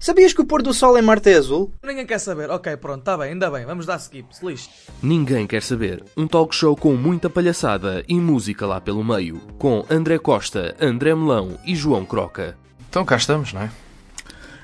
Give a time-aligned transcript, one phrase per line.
[0.00, 1.72] Sabias que o pôr do sol em Marte é azul?
[1.82, 2.48] Ninguém quer saber.
[2.50, 3.66] Ok, pronto, está bem, ainda bem.
[3.66, 4.70] Vamos dar skip, se lixe.
[5.02, 6.04] Ninguém quer saber.
[6.16, 9.38] Um talk show com muita palhaçada e música lá pelo meio.
[9.58, 12.56] Com André Costa, André Melão e João Croca.
[12.88, 13.70] Então cá estamos, não é?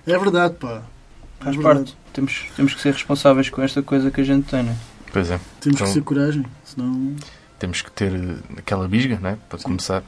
[0.06, 0.82] É verdade, pá.
[1.40, 1.78] É Faz verdade.
[1.80, 1.96] parte.
[2.12, 4.76] Temos, temos que ser responsáveis com esta coisa que a gente tem, né?
[5.12, 5.40] Pois é.
[5.60, 7.16] Temos Então- que ter coragem, senão.
[7.58, 9.38] Temos que ter eh, aquela bisga, não é?
[9.48, 10.04] Para começar.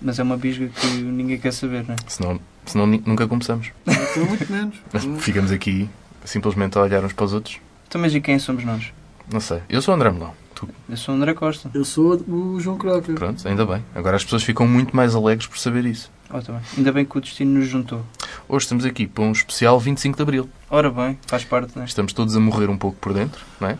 [0.00, 1.96] Mas é uma bisga que ninguém quer saber, né?
[2.06, 2.40] Senão,
[2.70, 3.70] senão nunca começamos.
[3.86, 4.76] Então, muito menos.
[5.22, 5.88] Ficamos aqui
[6.24, 7.58] simplesmente a olhar uns para os outros.
[7.86, 8.92] Então, mas e quem somos nós?
[9.32, 9.60] Não sei.
[9.68, 10.32] Eu sou o André Melão.
[10.54, 11.70] Tu, Eu sou o André Costa.
[11.72, 13.12] Eu sou o João Croca.
[13.12, 13.84] pronto, ainda bem.
[13.94, 16.10] Agora as pessoas ficam muito mais alegres por saber isso.
[16.30, 16.62] Oh, tá bem.
[16.76, 18.04] Ainda bem que o destino nos juntou.
[18.48, 20.48] Hoje estamos aqui para um especial 25 de Abril.
[20.68, 21.84] Ora bem, faz parte, né?
[21.84, 23.78] Estamos todos a morrer um pouco por dentro, não é?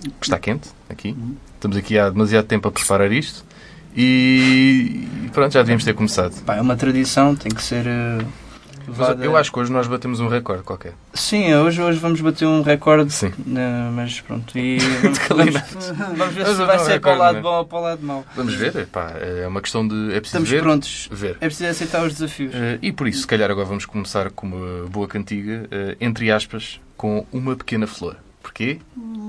[0.00, 1.16] Porque está quente aqui.
[1.54, 3.44] Estamos aqui há demasiado tempo a preparar isto.
[4.00, 6.40] E pronto, já devíamos ter começado.
[6.44, 7.84] Pá, é uma tradição, tem que ser.
[8.86, 10.94] levada- eu acho que hoje nós batemos um recorde qualquer.
[11.12, 13.12] Sim, hoje, hoje vamos bater um recorde.
[13.12, 13.32] Sim.
[13.44, 14.56] né, mas pronto.
[14.56, 14.78] E
[15.28, 17.40] vamos, vamos, vamos ver se vai um ser para o lado né?
[17.42, 18.24] bom ou para o lado mau.
[18.36, 18.76] Vamos ver.
[18.76, 19.94] Epá, é uma questão de.
[20.12, 20.62] É preciso Estamos ver.
[20.62, 21.08] prontos.
[21.10, 21.36] Ver.
[21.40, 22.54] É preciso aceitar os desafios.
[22.54, 26.30] Eh, e por isso, se calhar agora vamos começar com uma boa cantiga, eh, entre
[26.30, 28.16] aspas, com uma pequena flor.
[28.48, 28.78] Porquê?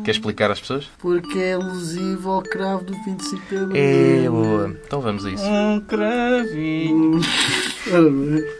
[0.05, 0.89] Quer explicar às pessoas?
[0.97, 3.75] Porque é alusivo ao cravo do 25 de Abril.
[3.75, 4.77] É boa.
[4.85, 5.43] Então vamos a isso.
[5.43, 7.19] Um cravinho.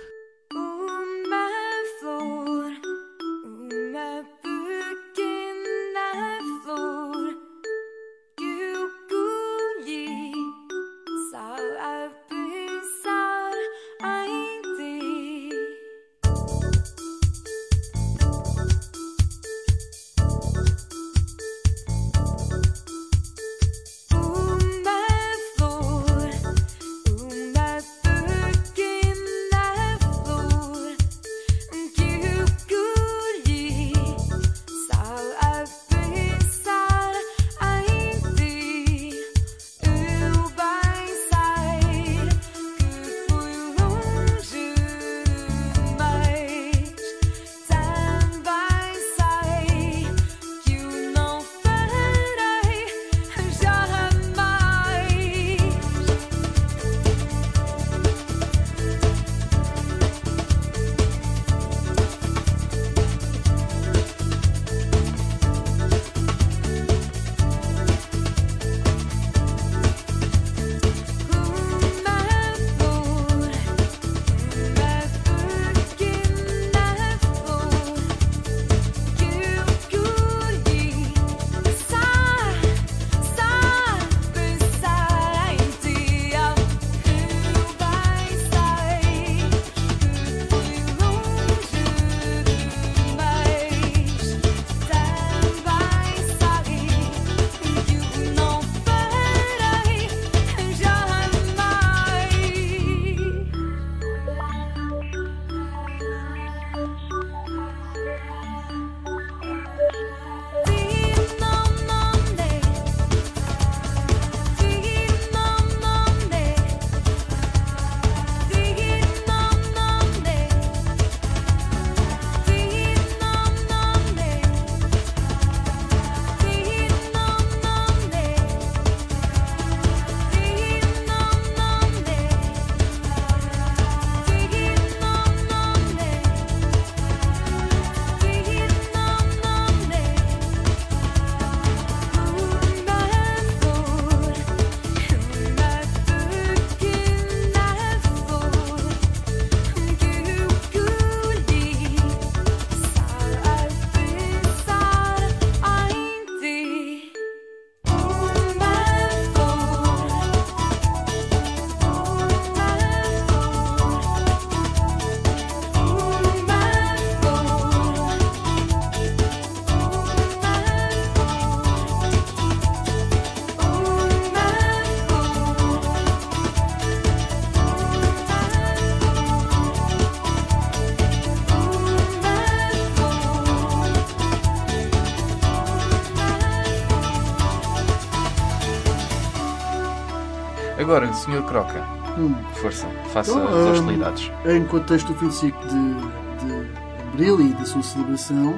[191.00, 191.44] Agora, Sr.
[191.44, 191.88] Croca,
[192.18, 192.36] Hum.
[192.56, 194.32] força, faça Então, as hum, hostilidades.
[194.46, 198.54] Em contexto do 25 de, de Abril e da sua celebração,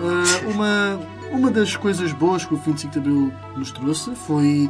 [0.00, 0.98] ah, uma,
[1.30, 4.68] uma das coisas boas que o 25 de Abril nos trouxe foi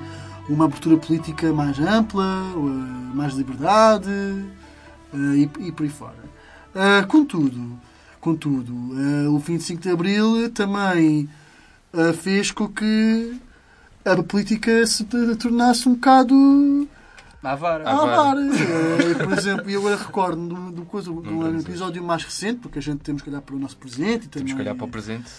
[0.50, 4.10] uma abertura política mais ampla, ah, mais liberdade
[5.14, 6.25] ah, e, e por aí fora.
[6.75, 7.78] Ah, contudo,
[8.20, 11.28] Contudo, eh, o 25 de Abril também
[11.94, 13.40] eh, fez com que
[14.05, 15.05] a política se
[15.38, 16.34] tornasse um bocado
[17.43, 17.88] À vara.
[17.88, 18.40] a vara.
[19.25, 22.82] Por exemplo, eu agora recordo do, do, coisa, do vamos episódio mais recente, porque a
[22.82, 24.88] gente temos que olhar para o nosso presente e Temos que também- olhar para o
[24.88, 25.31] presente,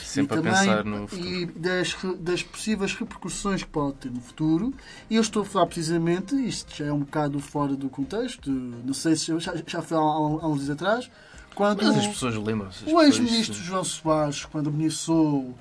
[0.00, 1.28] e sempre a também- pensar no futuro.
[1.28, 4.72] E das, das possíveis repercussões que pode ter no futuro.
[5.10, 8.94] E eu estou a falar precisamente, isto já é um bocado fora do contexto, não
[8.94, 11.10] sei se já, já foi há, há uns dias atrás,
[11.56, 12.84] quando Mas as pessoas lembram-se.
[12.86, 15.54] o ex-ministro João Soares, quando ameaçou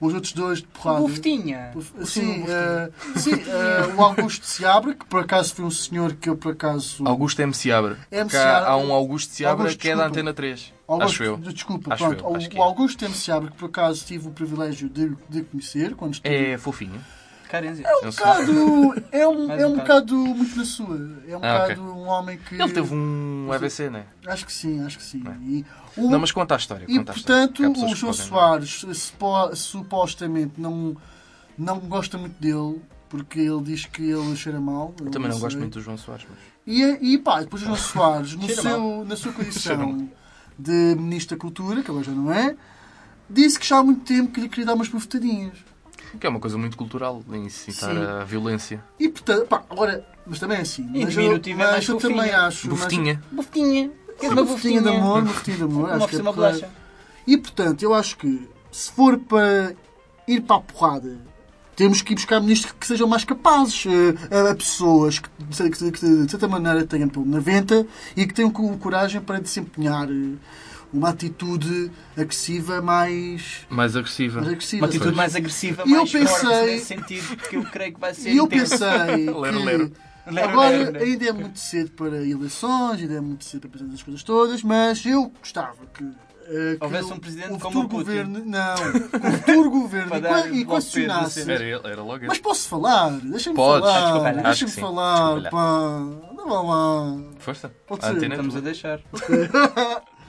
[0.00, 1.00] os outros dois de porrada.
[1.00, 1.72] Bufetinha.
[2.04, 6.36] Sim, eh, sim eh, o Augusto Seabra, que por acaso foi um senhor que eu
[6.36, 7.06] por acaso.
[7.06, 7.52] Augusto M.
[7.52, 7.98] Seabra.
[8.10, 8.30] M.
[8.30, 10.06] Cá Seabra- há um Augusto Seabra Augusto, que é da.
[10.06, 10.72] Antena 3.
[10.88, 11.36] Augusto, Acho eu.
[11.36, 12.24] Desculpa, Acho pronto.
[12.24, 12.64] eu, acho que o é.
[12.64, 16.58] Augusto Tempo Seabra, que por acaso tive o privilégio de, de conhecer, quando estive É
[16.58, 17.00] fofinho.
[17.50, 17.84] Carência.
[17.86, 18.52] É um bocado.
[19.12, 20.96] É um, é um um bocado muito na sua.
[21.28, 22.54] É um Ah, bocado um homem que.
[22.54, 24.04] Ele teve um AVC, não é?
[24.26, 25.18] Acho que sim, acho que sim.
[25.24, 25.36] Não é?
[25.42, 25.66] E,
[25.96, 26.84] o- Não, mas conta a história.
[26.88, 30.96] e conta a história, portanto, o João Soares supo- supostamente não,
[31.58, 34.94] não gosta muito dele, porque ele diz que ele cheira mal.
[35.00, 35.42] Eu também não sei.
[35.42, 36.38] gosto muito do João Soares, mas...
[36.66, 40.08] E, e pá, depois o João Soares, no Cheira seu, na sua condição
[40.58, 42.54] de Ministro da Cultura, que agora já não é,
[43.28, 45.54] disse que já há muito tempo que lhe queria dar umas bufetadinhas.
[46.18, 48.02] Que é uma coisa muito cultural, incitar Sim.
[48.04, 48.82] a violência.
[48.98, 50.82] E portanto, pá, agora, mas também é assim.
[50.94, 52.16] Em Mas eu, é mais mas eu fofinha.
[52.16, 52.68] também acho.
[52.68, 53.22] mas- Bufetinha.
[53.30, 53.90] Bufetinha.
[54.22, 55.84] Uma bufetinha de amor, uma bufetinha de amor.
[55.84, 56.68] Uma acho que é oferecer uma bolacha.
[57.26, 59.74] E portanto, eu acho que se for para
[60.28, 61.18] ir para a porrada,
[61.76, 65.90] temos que ir buscar ministros que sejam mais capazes, eh, a pessoas que, de- que,
[65.92, 70.06] que, de certa maneira tenham pelo na venta e que tenham co- coragem para desempenhar
[70.10, 70.34] eh,
[70.92, 74.40] uma atitude agressiva mais, Mais agressiva.
[74.40, 74.82] mais agressiva.
[74.82, 75.16] Uma atitude sabes?
[75.16, 78.30] mais agressiva, E eu mais forte pensei- nesse sentido, que eu creio que vai ser
[78.32, 78.78] E eu intenso.
[78.78, 78.88] pensei
[79.30, 79.92] Lero, que lero.
[80.30, 81.04] Lero, agora lero, lero.
[81.04, 84.62] ainda é muito cedo para eleições, ainda é muito cedo para pensar nas coisas todas,
[84.62, 88.04] mas eu gostava que, que Houvesse o- um presidente o como futuro o Putin.
[88.04, 91.50] governo, não, o futuro governo e dar qua- e golpe de questionasse.
[91.50, 92.26] Era era logo.
[92.26, 93.10] Mas posso falar?
[93.22, 94.26] Deixa-me falar.
[94.26, 96.00] Acho Deixa-me falar, pá.
[96.36, 97.22] Não vá lá.
[97.38, 97.72] Força.
[97.86, 98.16] Pode A ser.
[98.16, 99.00] antena Estamos a deixar.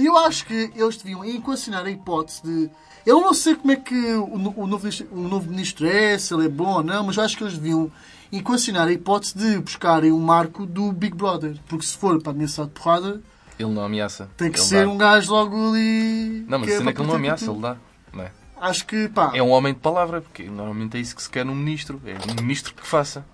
[0.00, 2.70] E eu acho que eles deviam equacionar a hipótese de.
[3.06, 6.32] Eu não sei como é que o, o novo, ministro- o novo ministro é, se
[6.34, 7.90] ele é bom ou não, mas eu acho que eles deviam
[8.32, 11.56] equacionar a hipótese de buscarem o marco do Big Brother.
[11.68, 13.20] Porque se for para ameaçar de porrada,
[13.58, 14.28] Ele não ameaça.
[14.36, 14.92] tem que Ele ser dá.
[14.92, 16.44] um gajo logo ali.
[16.48, 17.54] Não, mas que a cena é que ele não ameaça, tudo.
[17.56, 17.76] ele dá.
[18.12, 18.30] Não é?
[18.60, 19.30] Acho que, pá.
[19.34, 22.00] É um homem de palavra, porque normalmente é isso que se quer num ministro.
[22.04, 23.24] É um ministro que faça.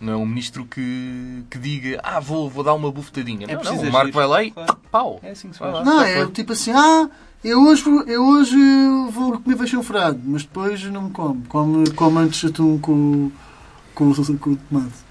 [0.00, 3.46] Não é um ministro que, que diga, ah, vou, vou dar uma bufetadinha.
[3.48, 4.76] É não, preciso não, o Marco vai lá e Claro.
[4.90, 5.20] pau.
[5.22, 5.84] É assim que se faz.
[5.86, 6.32] Não, é foi.
[6.32, 7.08] tipo assim, ah,
[7.42, 8.56] eu hoje, eu hoje
[9.10, 11.42] vou comer feijão frado, mas depois não me como.
[11.48, 13.30] Come, come antes atum com,
[13.94, 15.06] com, com o tomate.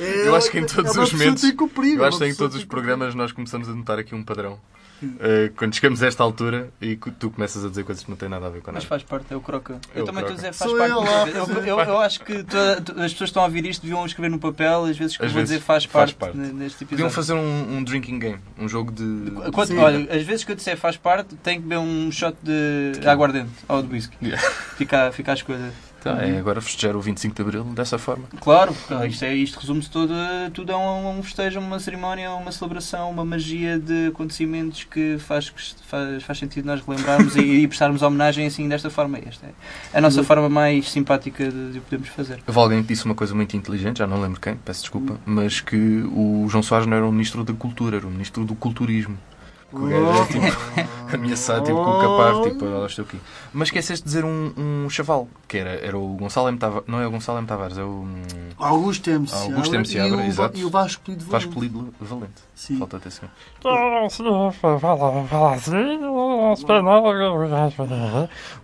[0.00, 2.18] É, Eu acho que em é todos uma os momentos- que cumprir, Eu é acho
[2.18, 2.82] que em todos os que cumprir.
[2.84, 4.58] programas nós começamos a notar aqui um padrão.
[5.02, 8.28] Uh, quando chegamos a esta altura e tu começas a dizer coisas que não têm
[8.28, 8.86] nada a ver com Mas nada.
[8.86, 9.78] faz parte, é o croca.
[9.94, 10.92] É eu o também estou a dizer faz Sou parte.
[10.92, 11.70] eu eu, é.
[11.70, 14.30] eu, eu acho que toda- to- as pessoas que estão a ouvir isto deviam escrever
[14.30, 16.36] no papel, às vezes que eu Às vou vezes dizer faz faz parte, parte.
[16.38, 17.10] ne- neste episódio.
[17.10, 19.02] fazer um, um drinking game, um jogo de.
[19.66, 19.78] Sim.
[19.78, 23.50] olha, às vezes que eu disser faz parte, tem que beber um shot de aguardente
[23.68, 24.16] ou de whisky.
[24.22, 24.42] Yeah.
[24.76, 25.72] Fica, fica a escolha.
[26.04, 28.26] Tá, é agora festejar o 25 de Abril dessa forma.
[28.38, 28.76] Claro,
[29.08, 30.12] isto, é, isto resume-se todo,
[30.52, 35.50] tudo a um, um festejo, uma cerimónia, uma celebração, uma magia de acontecimentos que faz,
[35.86, 39.16] faz, faz sentido nós relembrarmos e, e prestarmos homenagem assim desta forma.
[39.16, 42.38] Esta é a nossa forma mais simpática de, de o podermos fazer.
[42.46, 45.62] Houve alguém que disse uma coisa muito inteligente, já não lembro quem, peço desculpa, mas
[45.62, 49.16] que o João Soares não era o ministro da cultura, era o ministro do culturismo.
[49.74, 53.20] Que o gajo é tipo ameaçado tipo, com o capar, tipo, olha o aqui.
[53.52, 56.58] Mas esqueceste de dizer um, um chaval, que era, era o Gonçalo M.
[56.58, 57.46] Tavares, não é o Gonçalo M.
[57.46, 58.22] Tavares, é o hum,
[58.58, 59.26] Augusto M.
[59.30, 59.86] Augusto Seabra M.
[59.86, 60.58] Seabra, e o, exato.
[60.58, 61.72] E o Vasco Polido Vasco Valente.
[61.72, 62.42] Polido Valente.
[62.54, 62.78] Sim.
[62.78, 63.26] Falta até assim.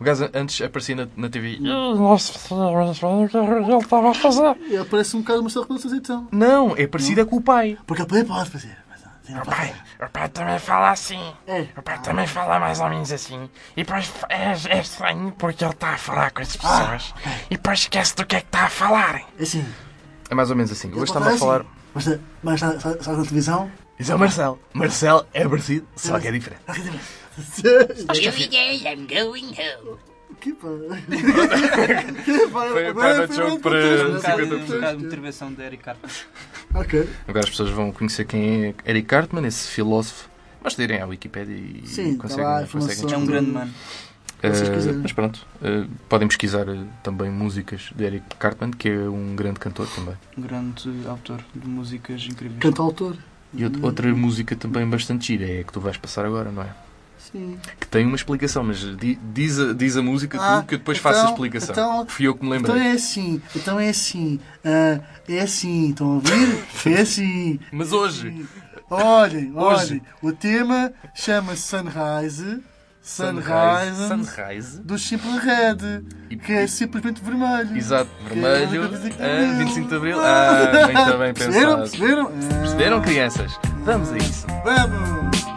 [0.00, 1.58] O gajo antes aparecia na, na TV.
[4.68, 6.28] Ele parece um bocado o Marcelo Rebelo de Sousa, então.
[6.30, 7.76] Não, é parecido é com o pai.
[7.86, 8.76] Porque ele pode fazer.
[9.34, 9.74] Pode fazer.
[10.04, 11.32] O pai também fala assim.
[11.46, 11.66] É.
[11.76, 13.48] O pai também fala mais ou menos assim.
[13.76, 17.14] E depois é, é estranho porque ele está a falar com as pessoas.
[17.50, 19.22] E depois esquece do que é que está a falar.
[19.38, 19.64] É assim.
[20.30, 20.92] É mais ou menos assim.
[20.92, 21.64] Hoje estava a falar.
[21.94, 22.06] Mas,
[22.42, 23.70] mas está- está está na televisão?
[23.98, 24.58] Isso é o Marcelo.
[24.72, 26.62] Marcelo é parecido, só que é diferente.
[28.86, 29.98] I'm going home.
[30.40, 30.68] Que pá.
[32.50, 34.54] Foi- foi no jogo para- Um bocado, 50%.
[34.54, 36.10] um bocado de motivação de Eric Carter.
[36.74, 37.08] Ok.
[37.26, 40.28] Agora as pessoas vão conhecer quem é Eric Cartman, esse filósofo.
[40.62, 43.12] Basta irem à Wikipedia e Sim, tá conseguem, lá a conseguem.
[43.14, 43.72] É um grande mano.
[44.42, 45.00] Eh, vocês quiserem.
[45.00, 49.58] mas pronto, eh, podem pesquisar eh, também músicas de Eric Cartman, que é um grande
[49.60, 50.14] cantor também.
[50.38, 52.58] Um grande autor de músicas incríveis.
[52.60, 53.16] Cantautor.
[53.52, 56.62] E out- outra música também bastante gira é a que tu vais passar agora, não
[56.62, 56.68] é?
[57.32, 57.58] Sim.
[57.78, 60.78] Que tem uma explicação, mas di- diz a, diz a música Ah, tu que eu
[60.78, 61.72] depois então- faço a explicação.
[61.72, 62.90] então- Fui eu que me Então lembrei.
[62.92, 66.64] é assim, então é assim, ah, é assim, estão a ouvir?
[66.86, 67.60] É assim.
[67.72, 68.46] Mas hoje,
[68.90, 69.92] Olhem, Hoje.
[69.92, 72.60] olhem, o tema chama-se Sunrise,
[73.02, 74.80] Sunrise, Sunrise.
[74.80, 77.76] do Simple Red, E- que é simplesmente vermelho.
[77.76, 78.84] Exato, Que vermelho.
[78.84, 79.58] é 25 de ah, Abril.
[79.66, 80.20] 25 de Abril.
[80.20, 81.76] Ah, muito bem Perceberam?
[81.78, 81.90] pensado.
[81.90, 82.26] Perceberam?
[82.28, 83.52] Ah, Perceberam, crianças?
[83.84, 84.46] Vamos a isso.
[84.64, 85.49] Vamos!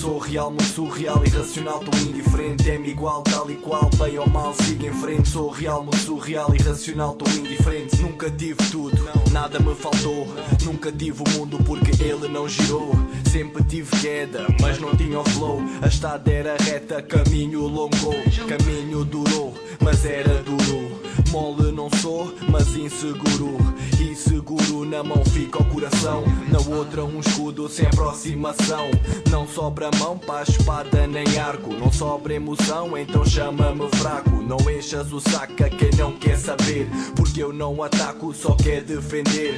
[0.00, 2.70] Sou real, muito surreal, irracional, tão indiferente.
[2.70, 5.28] É-me igual, tal e qual, bem ou mal, sigo em frente.
[5.28, 8.00] Sou real, muito surreal, irracional, tão indiferente.
[8.00, 8.96] Nunca tive tudo,
[9.30, 10.26] nada me faltou.
[10.64, 12.92] Nunca tive o mundo porque ele não girou.
[13.30, 15.60] Sempre tive queda, mas não tinha o flow.
[15.82, 18.14] A estrada era reta, caminho longo,
[18.48, 19.52] caminho durou,
[19.82, 20.98] mas era duro.
[21.30, 23.56] Mole não sou, mas inseguro.
[24.00, 26.24] E seguro na mão fica o coração.
[26.50, 28.90] Na outra um escudo sem aproximação.
[29.30, 31.72] Não sobra mão para espada nem arco.
[31.74, 34.42] Não sobra emoção, então chama-me fraco.
[34.42, 36.88] Não enchas o saco a quem não quer saber.
[37.14, 39.54] Porque eu não ataco, só quer defender.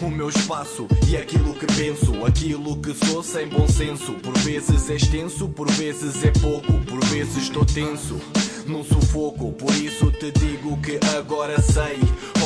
[0.00, 4.12] O meu espaço e aquilo que penso, aquilo que sou sem bom senso.
[4.14, 8.20] Por vezes é extenso, por vezes é pouco, por vezes estou tenso.
[8.66, 9.52] Num sufoco.
[9.52, 11.98] Por isso te digo que agora sei.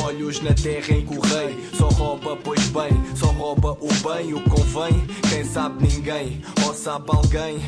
[0.03, 4.49] Olhos na terra em correio, só rouba, pois bem, só rouba o bem, o que
[4.49, 5.07] convém.
[5.29, 7.59] Quem sabe ninguém, ou sabe alguém.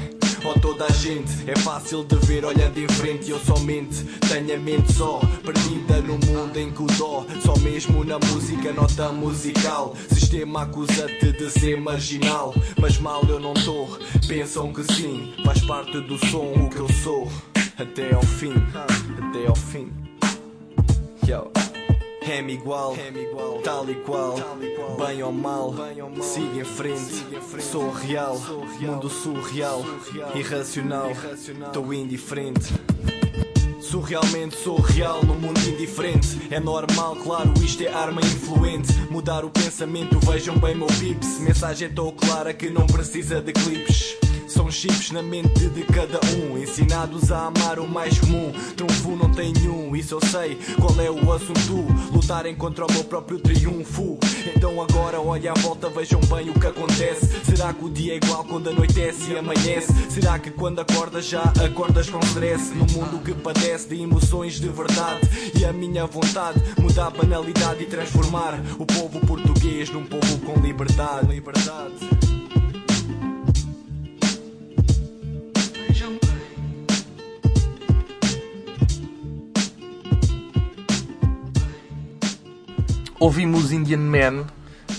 [0.43, 3.31] Ou toda a gente é fácil de ver olhando em frente.
[3.31, 7.25] Eu somente tenho a mente só perdida no mundo em que o dó.
[7.41, 9.95] Só mesmo na música, nota musical.
[10.09, 13.87] Sistema acusa-te de ser marginal, mas mal eu não tô.
[14.27, 17.52] Pensam que sim, faz parte do som o que eu sou.
[17.77, 19.91] Até ao fim, até ao fim.
[21.27, 21.51] Yo.
[22.29, 22.95] É-me igual,
[23.63, 24.35] tal e qual,
[25.05, 25.73] bem ou mal,
[26.21, 27.25] siga em frente,
[27.59, 28.39] sou real,
[28.79, 29.83] mundo surreal,
[30.33, 32.71] irracional, estou indiferente.
[33.81, 36.47] Surrealmente sou real no mundo indiferente.
[36.49, 38.93] É normal, claro, isto é arma influente.
[39.11, 41.39] Mudar o pensamento, vejam bem meu pips.
[41.39, 44.17] Mensagem tão clara que não precisa de clipes.
[44.73, 48.51] Chips na mente de cada um, ensinados a amar o mais comum.
[48.75, 50.57] Trunfo não tem nenhum, isso eu sei.
[50.81, 51.85] Qual é o assunto?
[52.11, 54.17] Lutarem contra o meu próprio triunfo.
[54.47, 57.27] Então agora olha à volta, vejam bem o que acontece.
[57.45, 59.93] Será que o dia é igual quando anoitece e amanhece?
[60.09, 62.73] Será que quando acordas já acordas com stress?
[62.73, 65.29] Num mundo que padece de emoções de verdade.
[65.57, 70.59] E a minha vontade mudar a banalidade e transformar o povo português num povo com
[70.59, 71.27] liberdade.
[71.27, 72.32] liberdade.
[83.27, 84.45] Ouvimos Indian Man,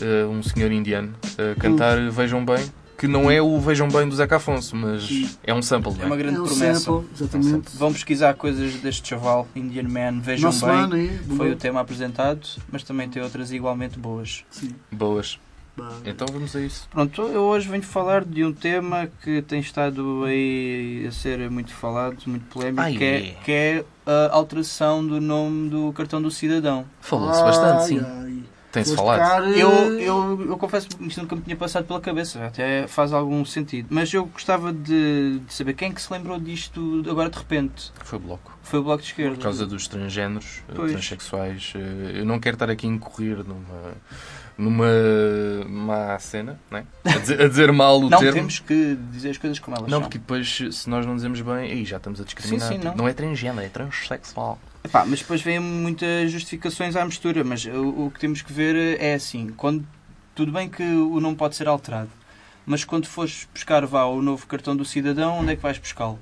[0.01, 2.65] eh, um senhor indiano, a cantar Vejam Bem,
[2.97, 5.07] que não é o Vejam Bem do Zeca Afonso, mas
[5.43, 5.93] é um sample.
[5.93, 6.19] É não uma é?
[6.19, 6.81] grande É um promessa.
[6.81, 7.77] sample, exatamente.
[7.77, 10.75] Vão pesquisar coisas deste chaval, Indian Man, vejam Nosso bem.
[10.75, 14.43] ano aí, Foi o tema apresentado, mas também tem outras igualmente boas.
[14.51, 14.71] Sim.
[14.91, 15.39] Boas.
[16.05, 16.89] Então vamos a isso.
[16.91, 21.73] Pronto, eu hoje venho falar de um tema que tem estado aí a ser muito
[21.75, 23.37] falado, muito polémico, Ai, que, é, é.
[23.45, 26.85] que é a alteração do nome do cartão do cidadão.
[27.01, 28.01] Falou-se bastante, sim.
[28.01, 28.43] Ai.
[28.71, 29.45] Tem-se falado.
[29.45, 33.13] buscar, Eu, eu, eu confesso que isto nunca me tinha passado pela cabeça, até faz
[33.13, 33.87] algum sentido.
[33.89, 37.93] Mas eu gostava de, de saber quem é que se lembrou disto agora de repente.
[38.03, 38.53] Foi bloco.
[38.65, 39.37] Foi o Bloco de Esquerda.
[39.37, 40.91] Por causa dos transgéneros, eh, Pois.
[40.91, 41.73] transexuais.
[41.77, 43.93] eh, Eu não quero estar aqui a incorrer numa,
[44.57, 44.87] numa
[45.69, 46.85] má cena, né?
[47.05, 48.35] a, dizer, a dizer mal o Não, termo.
[48.35, 50.03] temos que dizer as coisas como elas Não, são.
[50.03, 52.69] porque depois, se nós não dizemos bem, aí já estamos a discriminar.
[52.69, 53.09] Sim, sim, Tipo, não.
[53.09, 54.59] é transgénero, é transexual.
[54.85, 59.01] Epá, mas depois vêm muitas justificações à mistura, mas o, o que temos que ver
[59.01, 59.85] é assim, quando
[60.35, 62.11] tudo bem que o nome pode ser alterado,
[62.67, 66.19] mas quando fores buscar vá o novo cartão do cidadão, onde é que vais buscá-lo?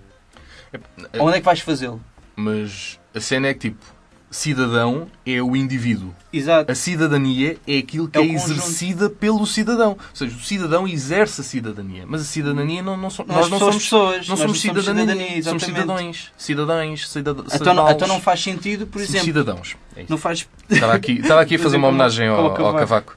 [1.19, 2.01] Ou Onde é que vais fazê-lo?
[2.35, 3.85] Mas a cena é que, tipo,
[4.33, 6.13] cidadão é o indivíduo.
[6.33, 6.73] Exato.
[6.73, 9.91] A cidadania é aquilo que É é, exercida pelo cidadão.
[9.91, 12.05] Ou seja, o cidadão exerce a cidadania.
[12.09, 15.43] Mas a cidadania não, não so- Nós nós não somos pessoas, não somos somos cidadania.
[15.43, 16.33] somos cidadãos.
[16.37, 17.09] Cidadãos.
[17.55, 19.77] Então, não- então não faz sentido, por exemplo, cidadãos.
[19.95, 22.79] É não faz Estava aqui, estava aqui a fazer uma homenagem ao, o ao Cavaco.
[22.79, 23.17] Cavaco.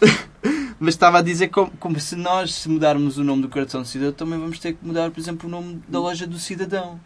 [0.78, 3.88] Mas estava a dizer como, como se nós, se mudarmos o nome do cartão do
[3.88, 7.00] cidadão, também vamos ter que mudar, por exemplo, o nome da loja do cidadão,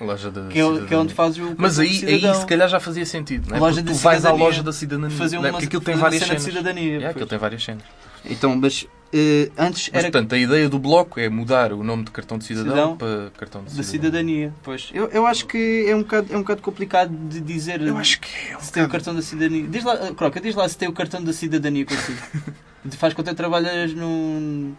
[0.00, 0.98] Loja da que é, que é cidadania.
[1.00, 3.60] onde faz o Mas aí, aí se calhar já fazia sentido, não é?
[3.60, 4.44] Loja Porque tu vais à cidadania.
[4.44, 5.16] loja da cidadania.
[5.16, 5.52] fazer não uma, é?
[5.52, 6.42] Porque aquilo tem várias cenas.
[6.42, 6.96] cidadania.
[6.96, 7.10] É, pois.
[7.10, 7.82] aquilo tem várias cenas.
[8.24, 12.04] Então, mas eh, antes Mas, era portanto, a ideia do bloco é mudar o nome
[12.04, 13.90] de cartão de cidadão, Cidadão para cartão de da cidadão.
[13.90, 14.52] cidadania.
[14.62, 14.90] Pois.
[14.92, 18.20] Eu, eu acho que é um, bocado, é um bocado complicado de dizer Eu acho
[18.20, 19.66] que é um se tem o bocado- cartão da cidadania.
[19.68, 22.18] Diz lá, Croca, diz lá se tem o cartão da cidadania consigo.
[22.98, 24.74] Faz quanto tempo trabalhas num,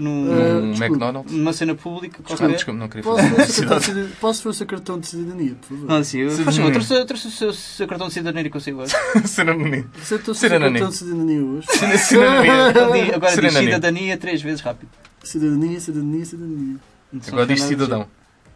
[0.00, 0.92] num, Eh, Um desculpe.
[0.94, 1.32] McDonald's.
[1.32, 2.54] numa cena pública Desculpa, qualquer.
[2.56, 3.80] desculpa, não queria Posso fazer ver, o seu cartão publicidade.
[3.80, 4.16] de cidadania?
[4.20, 5.86] Posso ver o seu cartão de cidadania, por favor?
[5.88, 6.62] Não, sim, eu, faz Cidadania.
[6.64, 8.94] favor, trouxe, trouxe o seu, seu cartão de cidadania consigo hoje.
[9.26, 9.88] Cena bonita.
[10.02, 10.70] Você trouxe o seu Cidadania.
[10.80, 11.66] cartão de cidadania hoje?
[11.98, 13.14] Cidadania.
[13.16, 13.62] Agora diz Cidadania.
[13.74, 14.88] cidadania três vezes rápido.
[15.22, 16.76] Cidadania, cidadania, cidadania.
[17.28, 18.06] Agora diz cidadão.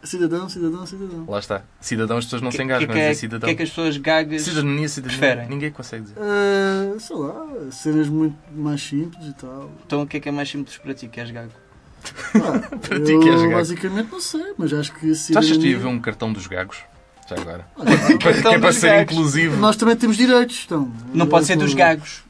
[0.05, 1.25] Cidadão, cidadão, cidadão.
[1.27, 1.63] Lá está.
[1.81, 3.47] Cidadão, as pessoas não Que- se engasgam que, a que, é, cidadão.
[3.47, 5.19] que é que as pessoas gagas Cidadania, cidadania.
[5.19, 5.49] preferem?
[5.49, 6.15] Ninguém consegue dizer.
[6.19, 9.71] Ah, sei lá, cenas muito mais simples e tal.
[9.85, 11.51] Então o que é que é mais simples para ti que és gago?
[12.35, 13.51] Ah, Para ti que és eu gago.
[13.53, 15.75] basicamente não sei, mas acho que Tu achas que cidadania...
[15.75, 16.77] haver um cartão dos gagos?
[17.27, 17.65] Já agora.
[17.75, 19.11] Olha, que é para ser gagos.
[19.13, 19.57] inclusivo.
[19.57, 20.91] Nós também temos direitos, então.
[21.13, 22.23] Não pode ser dos gagos,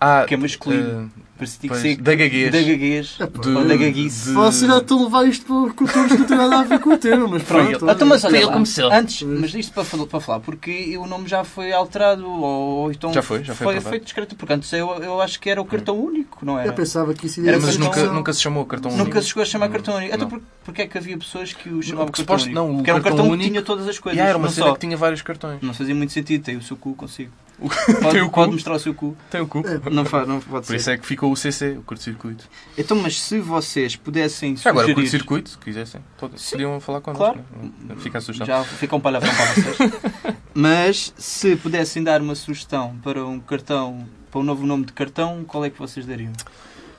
[0.00, 1.10] Ah, que é masculino.
[1.10, 2.52] Por tem que da gaguez.
[2.52, 3.18] da gaguez.
[3.18, 4.28] De- Ou da gaguice.
[4.28, 6.78] de- Vocês já estão a levar isto para culturas que não têm nada a ver
[6.80, 7.78] com o termo, mas pronto.
[7.78, 8.92] Pronto, então, mas olha Foi ele começou.
[8.92, 12.90] Antes, mas isto para, fal- para falar, porque o nome já foi alterado, ou, ou
[12.92, 13.90] então Já foi, já foi aprovado.
[13.90, 16.68] feito discreto, porque antes eu, eu acho que era o cartão único, não era?
[16.68, 19.04] Eu pensava que isso Era ia Mas cartão- nunca, nunca se chamou cartão único.
[19.06, 20.14] Nunca se chegou a chamar cartão único.
[20.14, 22.54] Então por, porque é que havia pessoas que o chamavam porque cartão suposto- único?
[22.60, 24.18] não, o porque era um cartão único- que tinha todas as coisas.
[24.18, 24.72] E era uma não cena só.
[24.74, 25.60] que tinha vários cartões.
[25.62, 27.30] Não fazia muito sentido, tem o seu cu consigo.
[28.00, 28.34] Pode, Tem o cu.
[28.36, 29.16] pode mostrar o seu cu.
[29.30, 29.62] Tem o cu.
[29.90, 30.76] Não, fa, não pode Por ser.
[30.76, 32.48] isso é que ficou o CC, o curto-circuito.
[32.76, 35.02] Então, mas se vocês pudessem Já agora, o sugerir...
[35.02, 37.24] curto-circuito, se quisessem, todos Sim, podiam falar connosco.
[37.34, 37.44] claro.
[37.82, 37.96] né?
[37.98, 38.46] Fica a sugestão.
[38.46, 39.92] Já fica um palavrão para vocês.
[40.54, 45.44] Mas se pudessem dar uma sugestão para um cartão, para um novo nome de cartão,
[45.44, 46.32] qual é que vocês dariam?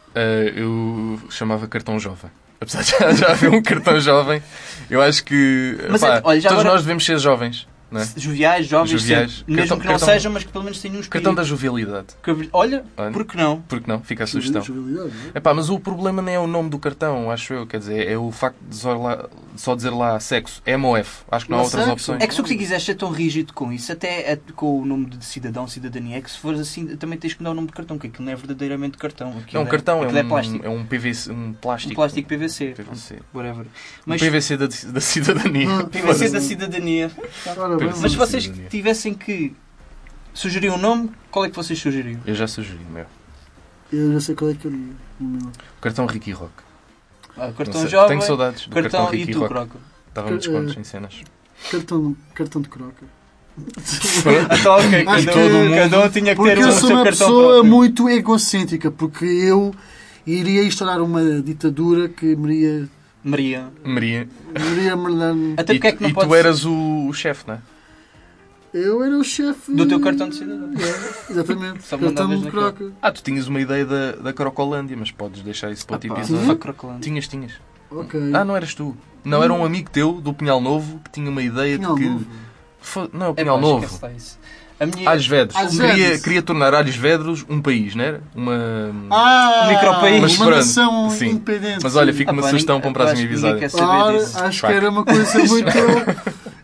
[0.10, 2.30] Uh, eu chamava cartão jovem.
[2.60, 4.44] Apesar de já, já haver um cartão jovem,
[4.90, 7.66] eu acho que Mas, pá, olha, já todos agora- nós devemos ser jovens.
[7.92, 8.08] Não é?
[8.16, 9.32] Joviais, jovens, Joviais.
[9.40, 9.46] sempre.
[9.54, 12.08] mesmo Cartão- que não cartão- sejam, mas que pelo menos tenham uns Cartão da jovialidade.
[12.24, 13.12] Que- Olha, Olha.
[13.12, 13.62] por que não?
[13.62, 14.02] Porque não?
[14.02, 14.62] Fica a sugestão.
[15.34, 15.38] É?
[15.40, 17.66] Epá, mas o problema nem é o nome do cartão, acho eu.
[17.68, 20.62] Quer dizer, é o facto de só, lá- só dizer lá sexo.
[20.66, 21.24] M ou F.
[21.32, 21.94] Acho que não há outras sexo.
[21.94, 22.22] opções.
[22.24, 25.08] É que se tu quiseres ser tão rígido com isso, até é com o nome
[25.08, 27.74] de cidadão, cidadania, é que se fores assim, também tens que dar o nome de
[27.74, 29.30] cartão, que aquilo não é verdadeiramente cartão.
[29.30, 30.66] Aquilo Não, um cartão é aquilo um, plástico.
[30.66, 31.94] é um PVC, um plástico.
[31.94, 32.74] Um plástico PVC.
[32.76, 33.20] PVC.
[33.34, 33.66] Whatever.
[33.66, 33.70] Um
[34.06, 35.68] Mas PVC da, da cidadania.
[35.86, 37.12] PVC da cidadania.
[37.58, 38.70] Ora, bem, Mas se vocês cidadania.
[38.70, 39.56] tivessem que
[40.34, 42.22] sugerir um nome, qual é que vocês sugeririam?
[42.26, 43.06] Eu já sugeri, meu.
[43.92, 44.92] Eu já sei qual é que eu li.
[45.20, 45.42] o meu.
[45.48, 46.52] O cartão Ricky Rock.
[47.38, 49.54] Ah, cartão jovem, Tenho saudades do cartão, cartão e Ricky tu, Rock.
[49.54, 49.78] Croco.
[50.14, 51.22] Dava-me descontos Eh, em cenas.
[51.72, 53.06] Cartão, cartão de croca.
[54.60, 56.90] Então, ok, Acho cada, que- um, cada um tinha que Porque ter eu o sou
[56.92, 57.72] uma cartão pessoa próprio.
[57.74, 59.74] muito egocêntrica, porque eu
[60.26, 62.90] iria instaurar uma ditadura que me iria,
[63.24, 63.72] Maria.
[63.84, 64.28] Maria.
[64.54, 65.34] me iria mandar...
[65.58, 67.62] Até porque é que não e pode tu eras o, o chefe, não é?
[68.74, 69.74] Eu era o chefe...
[69.74, 70.70] Do teu cartão de cidadão.
[70.80, 71.84] É, exatamente.
[71.84, 72.92] Só cartão de croca.
[73.02, 76.20] Ah, tu tinhas uma ideia da, da Crocolândia, mas podes deixar isso para outro Ah,
[76.20, 77.00] episódio.
[77.02, 77.54] Tinhas, tinhas.
[77.92, 78.20] Ok.
[78.34, 78.96] Ah, não eras tu.
[79.24, 82.10] Não, era um amigo teu do Pinhal Novo que tinha uma ideia Pinhal de que.
[82.10, 82.26] Novo.
[83.12, 84.00] Não, o É, Pinhal pá, Novo.
[84.80, 85.10] A minha...
[85.10, 85.56] Alhos Vedros.
[85.58, 88.22] Alhos queria, queria tornar Alhos Vedros um país, não era?
[88.34, 88.56] Uma.
[89.10, 90.22] Ah, Um micropaís.
[90.22, 91.30] Mas uma pronto, nação sim.
[91.32, 91.80] independente.
[91.84, 94.38] Mas olha, fica Ah, uma pá, sugestão para um próximo acho que ninguém episódio.
[94.38, 95.70] Ora, acho que era uma coisa muito...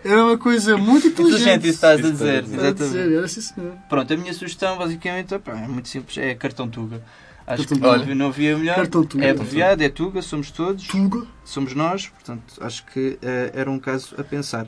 [0.05, 1.63] Era uma coisa muito Inteligente, inteligente.
[1.67, 2.43] isso estás a Isso dizer.
[2.43, 3.03] estás a de Exatamente.
[3.07, 3.71] dizer, era sim.
[3.89, 7.01] Pronto, a minha sugestão basicamente pá, é muito simples, é cartão Tuga.
[7.47, 8.15] Acho Cartão que Tuga.
[8.15, 8.75] não havia- melhor.
[8.75, 9.25] Cartão Tuga.
[9.25, 11.25] É abreviado, é Tuga, somos todos, Tuga.
[11.43, 14.67] somos nós, portanto acho que eh, era um caso a pensar.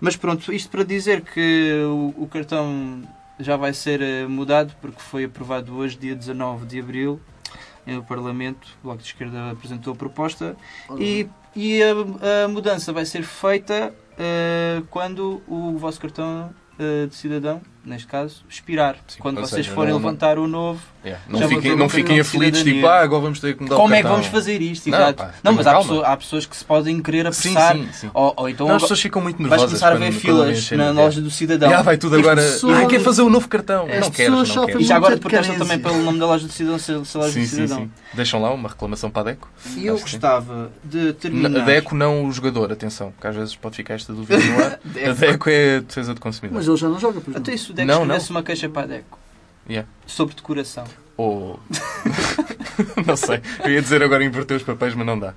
[0.00, 3.02] Mas pronto, isto para dizer que o, o cartão
[3.38, 7.20] já vai ser eh, mudado porque foi aprovado hoje, dia 19 de Abril,
[7.86, 10.56] no Parlamento, o Bloco de Esquerda apresentou a proposta.
[10.98, 17.14] E, e a, a mudança vai ser feita eh, quando o vosso cartão eh, de
[17.14, 17.60] cidadão,
[17.90, 18.96] neste caso, expirar.
[19.08, 20.80] Sim, quando vocês seja, forem não- não- levantar o novo.
[21.02, 21.22] Yeah.
[21.32, 23.78] Já Não fiquem, não um fiquem aflitos, tipo, ah, agora vamos ter que mudar o
[23.78, 24.90] Como é que vamos fazer isto?
[24.90, 25.14] Não, Exato.
[25.22, 25.88] pá, não, mas há, calma.
[25.88, 27.74] pessoa- há pessoas que se podem querer Sim, apressar.
[27.76, 28.10] sim, sim.
[28.12, 29.80] Ou, ou então Não, as pessoas ficam muito vais nervosas.
[29.80, 31.70] começar a ver filas na loja do cidadão.
[31.70, 32.42] Já vai tudo agora.
[32.42, 33.86] pessoas- Ah, quer fazer o novo cartão.
[33.86, 34.82] As não queres, pessoas não queres.
[34.82, 35.74] E já agora protestam carência.
[35.74, 37.78] também pelo nome da loja do cidadão, se loja Sim, do sim, cidadão.
[37.78, 37.90] sim.
[38.12, 39.48] Deixam lá uma reclamação para a DECO.
[39.76, 40.02] E eu sim.
[40.02, 41.60] gostava de Na- terminar.
[41.62, 44.78] A DECO não o jogador, atenção, porque às vezes pode ficar esta dúvida no ar.
[45.08, 46.58] A DECO é a defesa do consumidor.
[46.58, 47.40] Mas ele já não joga, pois não.
[47.84, 49.18] O Deco Não, escrevesse uma queixa para a Deco.
[49.68, 49.88] Yeah.
[50.06, 50.84] Sobre decoração.
[51.16, 51.60] Ou.
[53.06, 53.40] não sei.
[53.64, 55.34] Eu ia dizer agora inverter os papéis, mas não dá.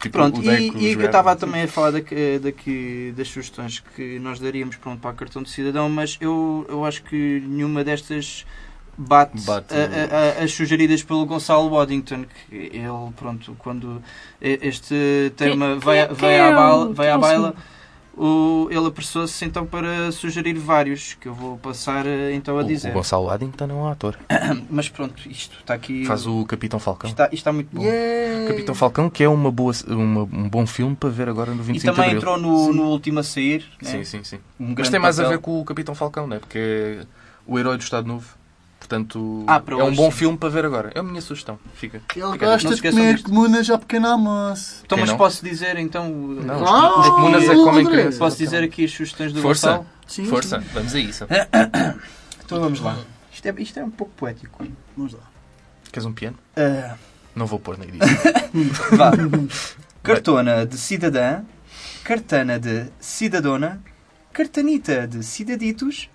[0.00, 3.28] Tipo, Pronto, o e, Deco e eu jogar- estava também a falar daqui, daqui das
[3.28, 7.42] sugestões que nós daríamos pronto, para a cartão de cidadão, mas eu, eu acho que
[7.46, 8.44] nenhuma destas
[8.98, 9.74] bate, Bate.
[9.74, 14.02] a- a- a- as sugeridas pelo Gonçalo Waddington, que ele, pronto, quando
[14.40, 17.54] este tema vai, vai à baila, vai à baila
[18.16, 22.64] o, ele apressou-se então para sugerir vários, que eu vou passar eh, então a O-
[22.64, 22.90] dizer.
[22.90, 24.16] O Gonçalo Addington é um ator.
[24.70, 26.04] Mas pronto, isto está aqui.
[26.06, 27.10] Faz o Capitão Falcão.
[27.10, 27.82] Está, isto está muito bom.
[27.82, 28.48] Yeah.
[28.48, 31.64] Capitão Falcão, que é uma boa, uma- um bom filme para ver agora no E
[31.64, 32.18] 25 de também Abril.
[32.18, 33.64] entrou no, no último a sair.
[33.82, 33.90] né?
[33.90, 34.38] Sim, sim, sim.
[34.60, 35.38] Um Mas tem mais a papel.
[35.38, 36.38] ver com o Capitão Falcão, não é?
[36.38, 37.06] Porque é
[37.46, 38.26] o herói do Estado Novo.
[38.84, 40.16] Portanto, Ah, é um hoje, bom sim.
[40.18, 40.92] filme para ver agora.
[40.94, 41.58] É a minha sugestão.
[41.74, 42.02] Fica.
[42.14, 44.82] Ele Não gosta de comer comunas ao pequeno almoço.
[44.84, 45.16] Então, Quem mas não?
[45.16, 46.06] posso dizer então.
[46.10, 47.96] Não, Claro, os, os comunas é que comem André.
[47.96, 48.18] crianças.
[48.18, 49.68] Posso dizer aqui as sugestões do Força.
[49.68, 49.86] Gonçalo?
[50.06, 50.66] Sim, Força, sim.
[50.74, 51.24] vamos a isso.
[52.44, 52.98] Então vamos lá.
[53.32, 54.62] Isto é, isto é um pouco poético.
[54.94, 55.20] Vamos lá.
[55.90, 56.36] Queres um piano?
[56.54, 56.94] Ah,
[57.34, 58.06] Não vou pôr na edição.
[58.98, 59.12] vá.
[60.02, 61.40] Cartona de cidadã,
[62.04, 63.80] cartana de cidadona,
[64.30, 66.10] cartanita de cidaditos,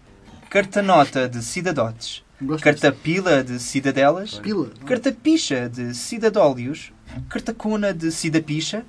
[0.52, 4.40] cartanota de cidadotes, Gosto cartapila de cidadelas.
[4.40, 4.68] Pila.
[4.86, 6.92] cartapicha de cidadólios,
[7.30, 8.84] cartacona de cidapicha,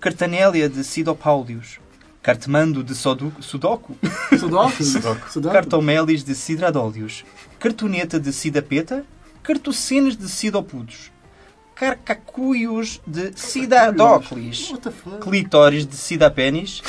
[0.00, 1.78] cartanélia de cidopáulios,
[2.22, 3.96] cartemando de sodu- sudoku,
[4.38, 4.82] Sudoku.
[4.84, 5.30] Sudoku.
[5.32, 5.52] Sudoku.
[5.54, 7.24] cartomélis de cidradólios,
[7.58, 9.04] cartuneta de cidapeta,
[9.42, 11.11] cartucenes de cidopudos,
[11.82, 14.72] sacar cacuios de Cidadóclis,
[15.20, 16.80] clitóris de Cidapénis,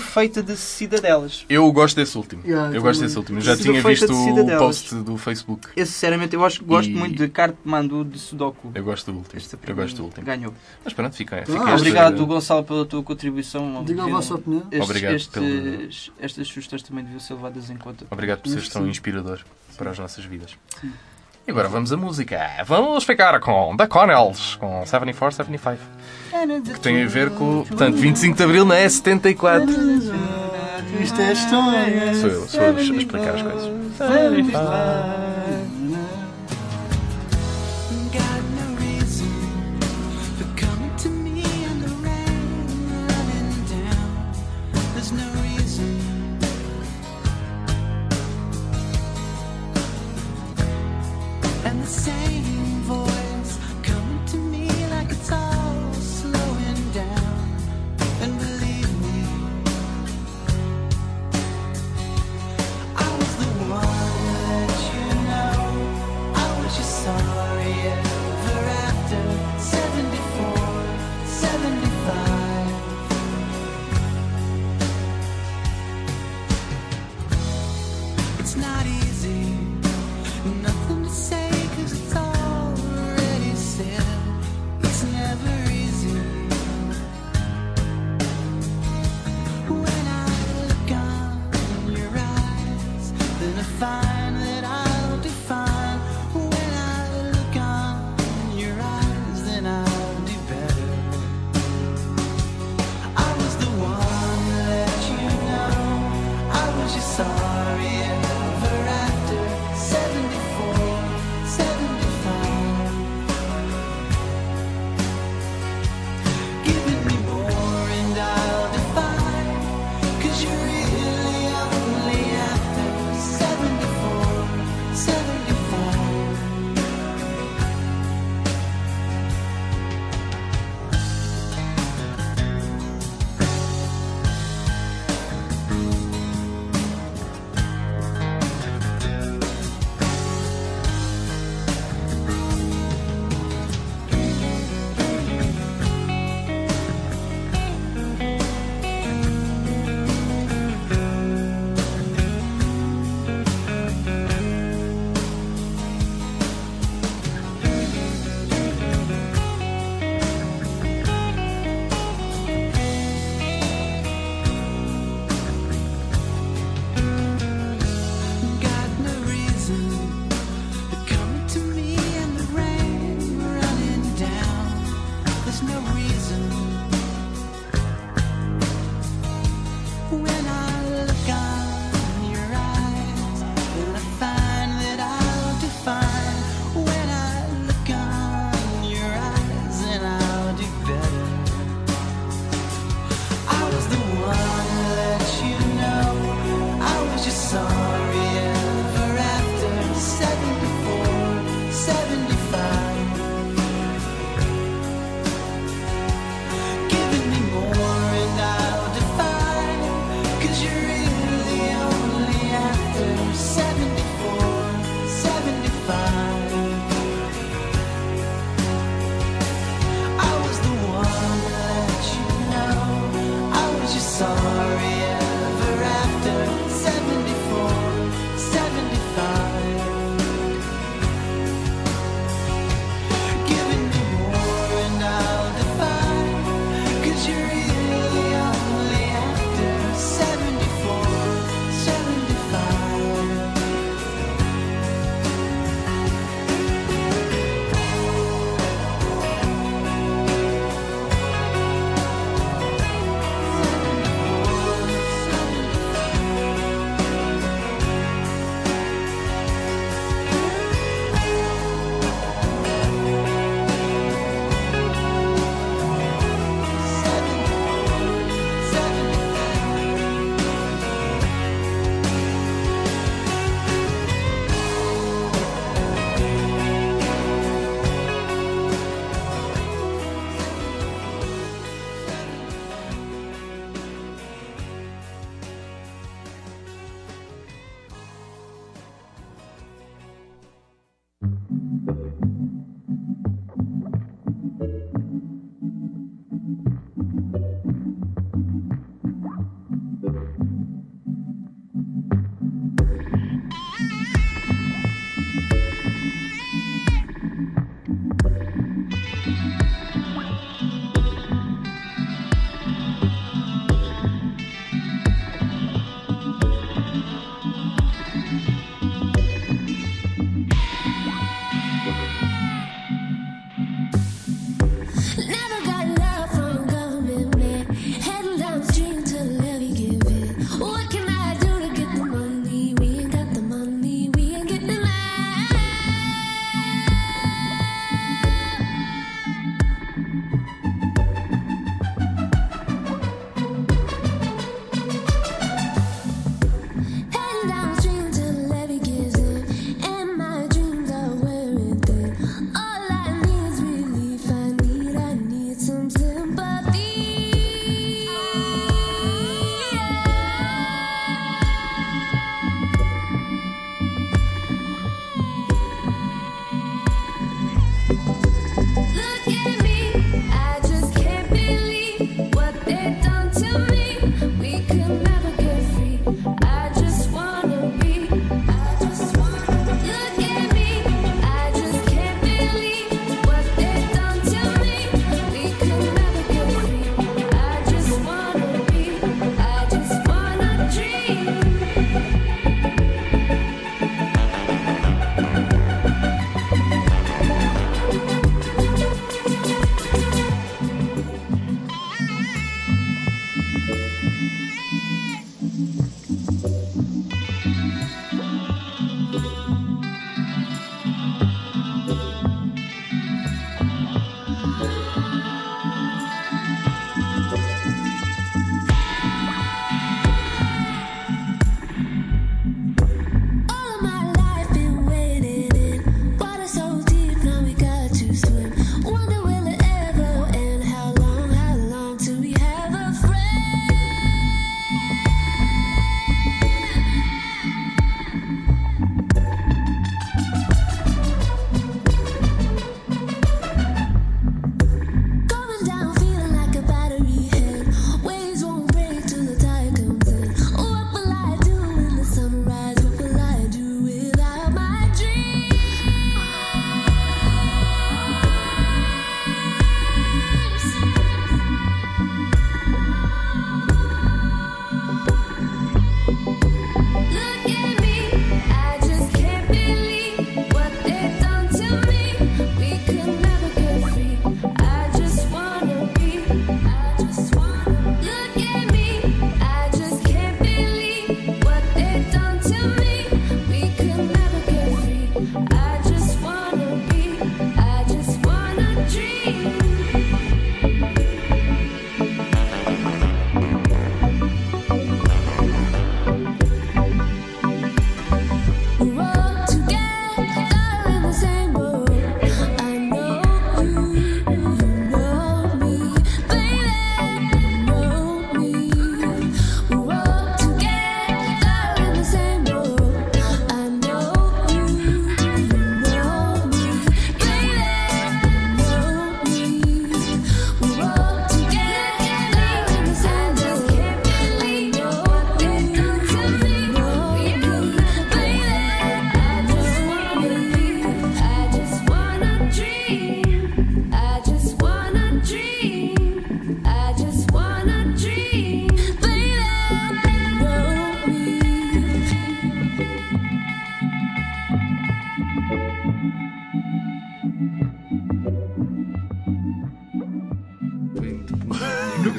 [0.00, 1.46] feita de Cidadelas.
[1.48, 2.42] Eu gosto desse último.
[2.44, 3.40] Yeah, eu gosto desse último.
[3.40, 5.68] Já tinha visto o post do Facebook.
[5.74, 6.94] Eu, sinceramente, eu acho, gosto e...
[6.94, 8.70] muito de Cartmandu de Sudoku.
[8.74, 9.40] Eu gosto do último.
[9.66, 10.26] Eu gosto do último.
[10.26, 10.52] Ganhou.
[10.84, 11.44] Mas pronto, fica.
[11.46, 12.26] fica ah, obrigado.
[12.26, 13.82] Gonçalo, pela tua contribuição.
[13.84, 14.66] Diga a vossa opinião.
[14.70, 15.46] Estes, obrigado estes, pelo...
[16.20, 18.06] Estas sugestões também deviam ser levadas em conta.
[18.10, 19.40] Obrigado por seres tão inspirador
[19.76, 20.56] para as nossas vidas.
[20.80, 20.92] Sim.
[21.48, 22.46] E agora vamos à música.
[22.66, 25.82] Vamos ficar com The Connells, com 74, 75.
[26.74, 27.64] Que tem a ver com.
[27.64, 29.66] Portanto, 25 de Abril não é 74.
[31.00, 32.14] Isto é história.
[32.16, 33.62] Sou eu, sou eu a explicar as coisas.
[33.96, 35.37] 75.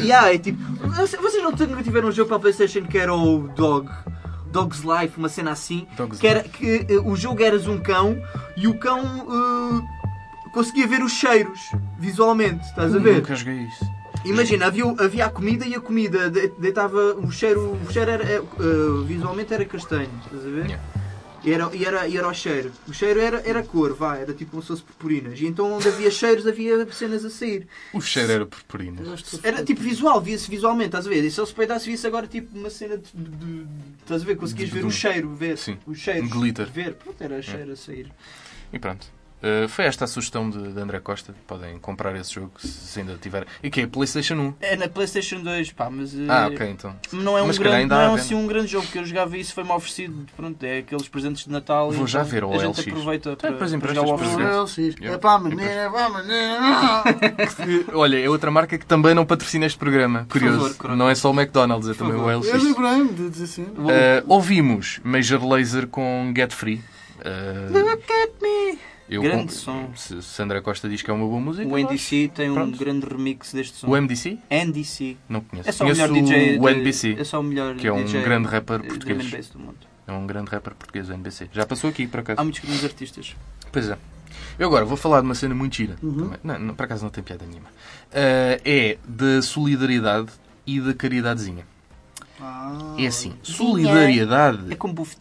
[0.09, 0.59] Yeah, é tipo.
[0.87, 3.89] Vocês não tiveram um jogo para a Playstation que era o Dog?
[4.51, 5.85] Dog's Life, uma cena assim.
[5.95, 8.17] Dog's que era, que eh, o jogo eras um cão
[8.57, 11.59] e o cão eh, conseguia ver os cheiros
[11.99, 13.17] visualmente, estás a ver?
[13.17, 13.85] Nunca joguei isso.
[14.25, 18.23] Imagina, havia, havia a comida e a comida de- deitava o cheiro, o cheiro era,
[18.23, 18.41] eh,
[19.05, 20.65] visualmente era castanho, estás a ver?
[20.65, 20.83] Yeah.
[21.43, 22.71] E era, e, era, e era o cheiro.
[22.87, 25.39] O cheiro era, era cor, vá, era tipo como se fosse purpurinas.
[25.39, 27.65] E então onde havia cheiros havia cenas a sair.
[27.93, 29.01] O cheiro era purpurina.
[29.01, 31.23] Eu acho que Era tipo visual, via-se visualmente, estás a ver?
[31.23, 33.03] E se ele se peidasse, via-se agora tipo uma cena de.
[33.13, 33.29] de-
[33.63, 33.67] de-
[34.01, 34.35] estás a ver?
[34.35, 35.77] Conseguias De- ver de o cheiro, ver Sim.
[35.87, 36.29] os cheiros.
[36.31, 36.69] Um glitter.
[36.69, 38.11] Ver, pronto, era cheiro a sair.
[38.73, 39.07] E pronto.
[39.41, 41.33] Uh, foi esta a sugestão de, de André Costa.
[41.47, 43.45] Podem comprar esse jogo se, se ainda tiver.
[43.63, 44.53] E que é PlayStation 1.
[44.59, 46.13] É na PlayStation 2, pá, mas.
[46.13, 46.93] eh, Ah, ok, então.
[47.13, 49.53] Não é um, Mas grande, não é assim um grande jogo, porque eu jogava isso,
[49.53, 50.25] foi-me oferecido.
[50.35, 51.89] Pronto, é aqueles presentes de Natal.
[51.91, 52.87] Vou e já então ver o A gente OLX.
[52.87, 54.67] aproveita para, depois para jogar o.
[54.79, 55.13] Yeah.
[55.13, 55.55] É para a para.
[57.93, 60.25] Olha, é outra marca que também não patrocina este programa.
[60.29, 60.73] Curioso.
[60.73, 62.63] favor, não é só o McDonald's, é também o Eu LX.
[62.63, 63.63] lembrei-me de dizer assim.
[63.63, 66.81] Uh, ouvimos Major Laser com Get Free.
[67.19, 68.79] Uh, Look at me!
[69.09, 69.89] Eu Grande com- som.
[69.95, 71.67] Se, André Costa diz que é uma boa música.
[71.67, 72.77] O NDC tem um Pronto.
[72.77, 73.87] grande remix deste som.
[73.87, 74.37] O MDC?
[74.49, 75.17] NDC.
[75.27, 75.67] Não conheço.
[75.69, 76.57] É só o conheço melhor DJ.
[76.57, 79.49] o de- NBC, É só o melhor que é um DJ grande rapper português.
[79.49, 79.77] do mundo.
[80.07, 81.49] É um grande rapper português, o NBC.
[81.51, 82.39] Já passou aqui, por acaso.
[82.39, 83.35] Há muitos grandes artistas.
[83.71, 83.97] Pois é.
[84.57, 85.95] Eu agora vou falar de uma cena muito gira.
[86.03, 86.31] Uhum.
[86.43, 87.69] Não, não, por acaso não tem piada nenhuma.
[87.69, 90.29] Uh, é da solidariedade
[90.67, 91.63] e da caridadezinha.
[92.41, 94.59] Ah, É assim, solidariedade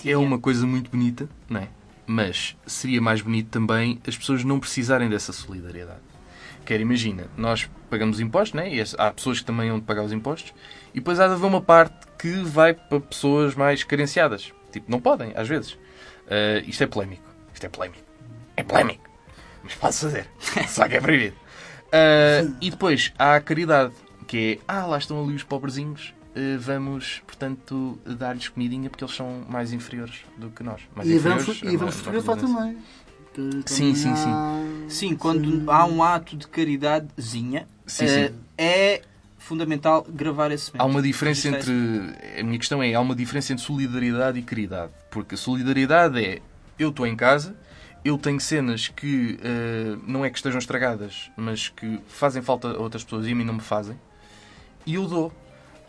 [0.05, 1.69] É é uma coisa muito bonita, não é?
[2.11, 6.01] Mas seria mais bonito também as pessoas não precisarem dessa solidariedade.
[6.65, 8.75] Quer imagina, nós pagamos impostos, não é?
[8.75, 10.55] E há pessoas que também de pagar os impostos,
[10.95, 14.53] e depois há de haver uma parte que vai para pessoas mais carenciadas.
[14.73, 15.73] Tipo, não podem, às vezes.
[15.73, 17.29] Uh, isto é polémico.
[17.53, 18.05] Isto é polémico.
[18.57, 19.05] É polémico.
[19.63, 20.27] Mas pode fazer.
[20.69, 21.37] Só que é proibido.
[21.87, 23.93] Uh, e depois há a caridade,
[24.27, 26.15] que é, ah, lá estão ali os pobrezinhos,
[26.61, 30.83] vamos, portanto, dar-lhes comidinha porque eles são mais inferiores do que nós.
[30.95, 32.79] Mais E vamos, e vamos uma- fotografar também.
[33.67, 34.35] Sim, sim, sim.
[34.89, 38.35] Sim, quando há um ato de caridadezinha, Sim, eh, sim.
[38.57, 39.03] é
[39.39, 40.83] fundamental gravar esse momento.
[40.83, 41.73] Há uma diferença entre.
[42.41, 44.93] A minha questão é: há uma diferença entre solidariedade e caridade.
[45.11, 46.41] Porque a solidariedade é:
[46.79, 47.55] eu estou em casa,
[48.05, 52.79] eu tenho cenas que eh, não é que estejam estragadas, mas que fazem falta a
[52.81, 53.97] outras pessoas e a mim não me fazem,
[54.85, 55.33] e eu dou.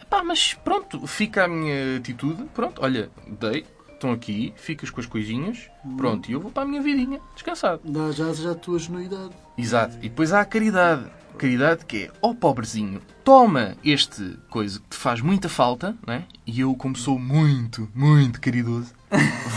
[0.10, 2.43] Epá, mas pronto, fica a minha atitude.
[2.55, 6.66] Pronto, olha, dei, estão aqui, ficas com as coisinhas, pronto, e eu vou para a
[6.66, 7.82] minha vidinha, descansado.
[7.84, 9.36] Dá já, já a tua genuidade.
[9.55, 9.97] Exato.
[9.97, 11.05] E depois há a caridade.
[11.38, 16.26] Caridade que é, ó pobrezinho, toma este coisa que te faz muita falta, né?
[16.45, 18.91] e eu, como sou muito, muito caridoso,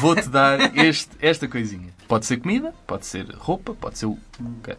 [0.00, 1.88] vou-te dar este, esta coisinha.
[2.06, 4.18] Pode ser comida, pode ser roupa, pode ser o.
[4.58, 4.76] ok.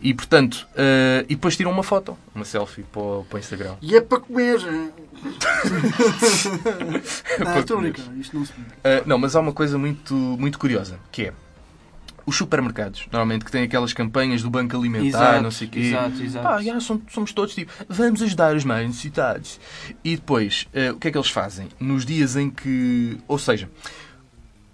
[0.00, 3.74] E portanto, eh, e depois tiram uma foto, uma selfie para o, para o Instagram.
[3.82, 4.60] E é para comer.
[7.38, 7.94] Para não, estou a comer.
[8.20, 8.52] Isto não se.
[8.52, 8.56] Uh,
[9.06, 11.32] não, mas há uma coisa muito, muito curiosa, que é
[12.24, 15.78] os supermercados, normalmente que têm aquelas campanhas do banco alimentar, Exato, não sei o quê.
[15.80, 16.46] exato, exato.
[16.46, 19.58] Pá, já, som- somos todos tipo, vamos ajudar os mais necessitados.
[20.04, 21.68] E depois, uh, o que é que eles fazem?
[21.80, 23.18] Nos dias em que.
[23.26, 23.68] Ou seja,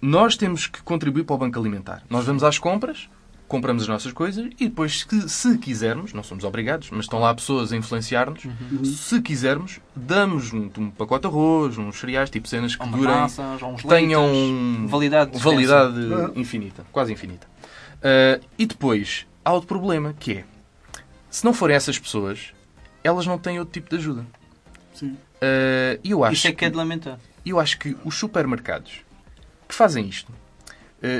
[0.01, 2.03] nós temos que contribuir para o banco alimentar.
[2.09, 3.09] Nós vamos às compras,
[3.47, 7.33] compramos as nossas coisas e depois, se, se quisermos, não somos obrigados, mas estão lá
[7.33, 8.83] pessoas a influenciar-nos, Uhum.
[8.83, 13.15] se quisermos, damos um, um pacote de arroz, uns cereais, tipo cenas que Umas durem
[13.15, 15.95] massas, ou uns tenham validade de validade
[16.35, 17.47] infinita, quase infinita.
[17.97, 20.45] Uh, e depois há outro problema que é
[21.29, 22.53] se não forem essas pessoas,
[23.03, 24.25] elas não têm outro tipo de ajuda.
[24.93, 25.09] Sim.
[25.35, 27.19] Uh, eu acho Isso é que é de lamentar.
[27.45, 29.01] eu acho que os supermercados
[29.67, 30.31] que fazem isto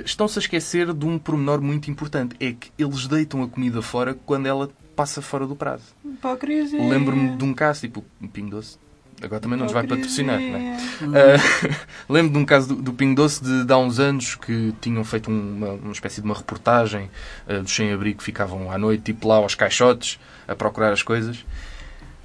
[0.05, 2.35] estão-se a esquecer de um pormenor muito importante.
[2.39, 5.83] É que eles deitam a comida fora quando ela passa fora do prazo.
[6.03, 6.79] Hipocrisia.
[6.79, 8.77] Lembro-me de um caso, tipo o Pingo Doce.
[9.21, 10.77] Agora também não nos vai patrocinar, não é?
[10.77, 11.69] Hipocrisia.
[11.69, 11.75] Uh,
[12.13, 15.03] Lembro de um caso do, do Pingo Doce de, de há uns anos que tinham
[15.03, 17.09] feito uma, uma espécie de uma reportagem
[17.47, 21.45] uh, dos sem-abrigo que ficavam à noite, tipo lá aos caixotes, a procurar as coisas.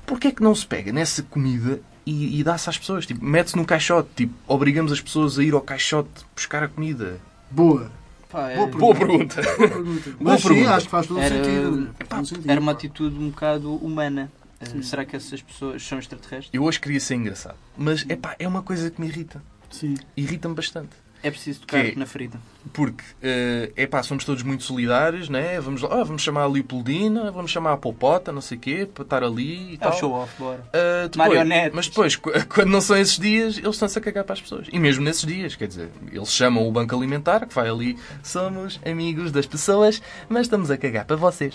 [0.06, 3.06] Porquê é que não se pega nessa comida e, e dá-se às pessoas?
[3.06, 7.20] Tipo, mete-se no caixote, tipo, obrigamos as pessoas a ir ao caixote buscar a comida.
[7.51, 7.90] Boa.
[8.30, 9.42] Pá, é- Boa Boa pergunta.
[9.42, 10.16] Boa pergunta.
[10.20, 10.74] Mas sim, pergunta.
[10.74, 11.90] acho que faz todo o Era- sentido.
[12.09, 12.32] Faz.
[12.46, 14.30] Era uma atitude um bocado humana.
[14.61, 16.51] Eh, Será que essas pessoas são extraterrestres?
[16.53, 19.42] Eu hoje queria ser engraçado, mas epá, é uma coisa que me irrita.
[19.70, 19.94] Sim.
[20.16, 20.90] Irrita-me bastante.
[21.23, 22.39] É preciso tocar Que- na ferida.
[22.75, 25.59] Porque, é epá, somos todos muito solidários, né?
[25.61, 28.89] Vamos, lá, ah, vamos chamar a Leopoldina, vamos chamar a Popota, não sei o quê,
[28.93, 29.93] para estar ali e É tal.
[29.95, 30.61] show off, bora.
[30.73, 31.73] Ah, depois- Marionetes.
[31.75, 34.66] Mas depois, qu- quando não são esses dias, eles estão-se a cagar para as pessoas.
[34.71, 38.79] E mesmo nesses dias, quer dizer, eles chamam o Banco Alimentar, que vai ali, somos
[38.85, 41.55] amigos das pessoas, mas estamos a cagar para vocês.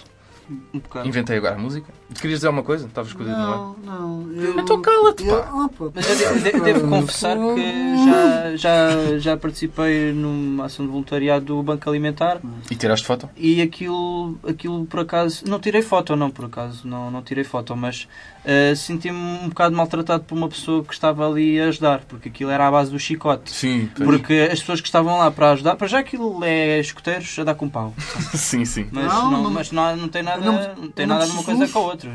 [0.74, 1.08] Um bocado.
[1.08, 1.92] Inventei agora a música.
[2.22, 2.86] Querias dizer alguma coisa?
[2.86, 3.58] Estavas com o dedo no ar?
[3.58, 3.76] Não,
[4.24, 4.32] não.
[4.34, 5.50] Eu, Então cala-te, eu, pá.
[5.52, 5.86] ah, pá.
[5.96, 11.46] Mas eu de- de- devo confessar que já, já, já participei numa ação de voluntariado
[11.46, 12.40] do Banco Alimentar
[12.70, 13.30] E tiraste foto?
[13.36, 15.44] e aquilo, aquilo por acaso.
[15.48, 16.88] Não tirei foto, não, por acaso.
[16.88, 18.08] Não, não tirei foto, mas
[18.46, 22.52] eh, senti-me um bocado maltratado por uma pessoa que estava ali a ajudar, porque aquilo
[22.52, 23.52] era à base do chicote.
[23.52, 23.90] Sim.
[23.96, 24.08] pois.
[24.10, 27.56] Porque as pessoas que estavam lá para ajudar, para já aquilo é escuteiros a dar
[27.56, 27.94] com pau.
[28.36, 28.88] sim, sim.
[28.92, 31.34] Mas Não, não, não- mas não, não tem nada, não- não, tem não nada de
[31.34, 32.12] uma coisa com a outra.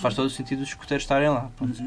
[0.00, 1.50] Faz todo o sentido os escuteiros estarem lá.
[1.56, 1.82] pronto.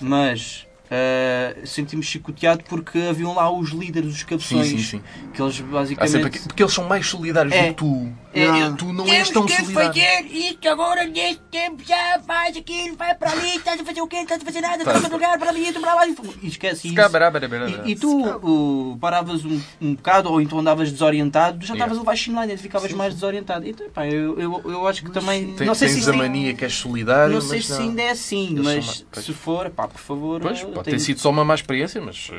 [0.00, 5.00] Mas eh, senti-me chicoteado porque haviam lá os líderes, os Sim, cabeções, sim, sim.
[5.32, 6.26] que eles sempre basicamente.
[6.26, 7.62] aqui- Porque eles são mais solidários É.
[7.62, 8.12] do que tu.
[8.34, 9.92] É, é, Tu não és tão solidário.
[10.32, 14.16] isto agora, neste tempo, já faz aquilo, vai para ali, estás a fazer o quê?
[14.16, 14.92] Estás a fazer nada, Tá.
[14.92, 16.06] estás a lugar para ali, para lá.
[16.06, 16.96] E esquece isso.
[17.86, 18.22] E, e tu
[18.92, 22.56] uh, paravas um, um bocado ou então andavas desorientado, já estavas a levar chinelo e
[22.56, 23.66] ficavas mais desorientado.
[23.66, 25.54] Então, pá, eu, eu, eu acho que também.
[25.54, 27.66] Tem- não sei se tens isso a tem- mania que és solidário, Não sei mas
[27.66, 27.80] se não.
[27.80, 30.40] ainda é assim, mas se for, pá, por favor.
[30.40, 32.30] Pois, pode tenho- ter sido só uma má experiência, mas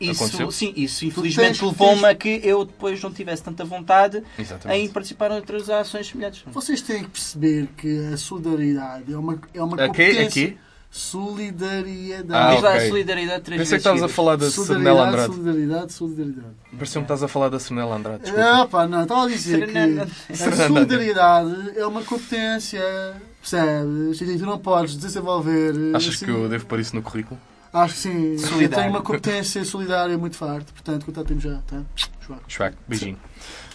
[0.00, 0.50] Isso, aconteceu.
[0.50, 4.80] sim, isso infelizmente levou-me a que eu depois não tivesse tanta vontade Exatamente.
[4.80, 6.42] em participar outras ações semelhantes.
[6.52, 9.86] Vocês têm que perceber que a solidariedade é uma, é uma Aqui?
[9.88, 10.44] competência.
[10.44, 10.58] Aqui?
[10.90, 12.32] Solidariedade.
[12.32, 12.84] Ah, Diz lá ok.
[12.84, 15.34] a solidariedade três Pensei que estavas a falar da Sernela Solidariedade, Andrade.
[15.34, 16.54] solidariedade, solidariedade.
[16.76, 18.22] Pareceu-me que estás a falar da Sernela Andrade.
[18.22, 18.46] Desculpa.
[18.62, 20.06] Ah, pá, não, estava a dizer Serenana.
[20.26, 20.36] que a
[20.68, 22.80] solidariedade é uma competência,
[23.40, 24.20] percebes?
[24.20, 25.74] E tu não podes desenvolver.
[25.94, 26.24] Achas assim.
[26.24, 27.38] que eu devo pôr isso no currículo?
[27.76, 28.32] Acho que sim.
[28.32, 28.70] Eu Solidário.
[28.70, 31.82] tenho uma competência solidária muito forte, portanto, contatemos já, tá?
[32.48, 33.18] Schwack, beijinho.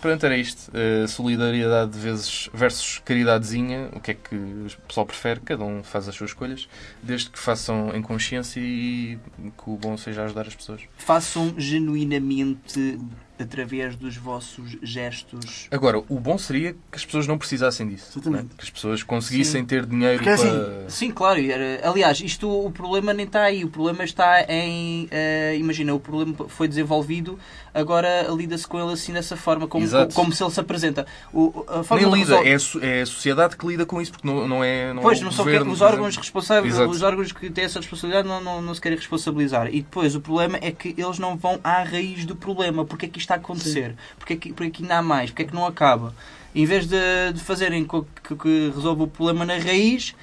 [0.02, 0.72] Pronto, era isto.
[0.72, 3.90] Uh, solidariedade vezes versus caridadezinha.
[3.94, 5.40] O que é que o pessoal prefere?
[5.42, 6.68] Cada um faz as suas escolhas,
[7.04, 9.20] desde que façam em consciência e
[9.58, 10.82] que o bom seja ajudar as pessoas.
[10.98, 13.00] Façam genuinamente
[13.42, 15.68] através dos vossos gestos.
[15.72, 18.12] Agora, o bom seria que as pessoas não precisassem disso.
[18.14, 18.44] Exatamente.
[18.44, 18.50] né?
[18.58, 20.48] Que as pessoas conseguissem ter dinheiro Porque é para.
[20.48, 21.40] assim, Sim, claro.
[21.84, 23.64] Aliás, isto o problema nem está aí.
[23.64, 25.08] O problema está em.
[25.12, 27.38] eh, imagina, o problema foi desenvolvido,
[27.74, 30.14] agora lida-se com ele assim dessa forma, como, Exato.
[30.14, 31.06] como se ele se apresenta.
[31.34, 34.12] O, a forma Nem lida, resol- é a, é a sociedade que lida com isso,
[34.12, 34.94] porque não, não é.
[34.94, 36.90] Não Pois, é o não são governo, os órgãos responsáveis, Exato.
[36.90, 39.68] os órgãos que têm essa responsabilidade não, não, não se querem responsabilizar.
[39.68, 42.84] E depois o problema é que eles não vão à raiz do problema.
[42.86, 43.96] Porque é que isto está a acontecer?
[44.18, 45.30] Porque é que, porque é que ainda há mais?
[45.30, 46.14] Porque é que não acaba?
[46.54, 46.98] Em vez de,
[47.34, 50.14] de fazerem com que, que resolva o problema na raiz,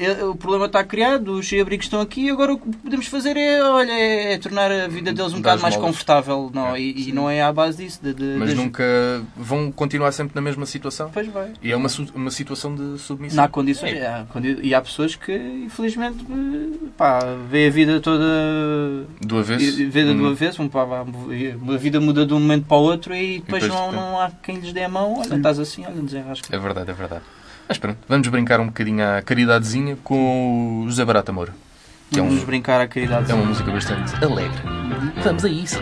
[0.00, 3.62] eh, o problema está criado, os sem-abrigos estão aqui, agora o que podemos fazer é,
[3.62, 5.94] olha, é, é tornar a vida deles um bocado mais esmolas.
[5.94, 6.50] confortável.
[6.54, 8.00] Não, É, e, e não é à base disso.
[8.02, 8.84] De, de, Mas das- nunca
[9.36, 11.10] vão continuar sempre na mesma situação.
[11.12, 11.52] Pois vai.
[11.62, 13.44] E é uma, uma situação de Não submissão.
[13.44, 13.94] há condições.
[14.02, 14.26] há
[14.62, 16.24] E há pessoas que, infelizmente,
[16.96, 17.20] pá,
[17.50, 18.24] vê a vida toda.
[19.20, 19.80] Do avesso.
[19.80, 20.28] e- Vê do Hum.
[20.30, 23.62] avesso, um, pá, vá, a vida muda de um momento para o outro e depois,
[23.62, 25.18] depois não, tem- não há quem lhes dê a mão.
[25.18, 26.54] Olha, estás assim, olha, desenrasca.
[26.54, 27.22] É verdade, é verdade.
[27.70, 31.52] Mas pronto, vamos brincar um bocadinho à caridadezinha com o José Barata Moura.
[32.10, 33.30] Que é, Vamos um, brincar à caridade.
[33.30, 34.58] é uma música bastante alegre.
[35.22, 35.80] Vamos a isso.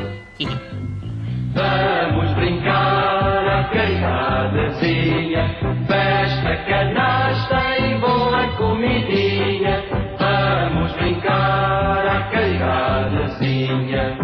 [1.54, 5.48] Vamos brincar a caridadezinha,
[5.86, 9.82] festa, canasta e boa comidinha.
[10.18, 14.18] Vamos brincar a caridadezinha.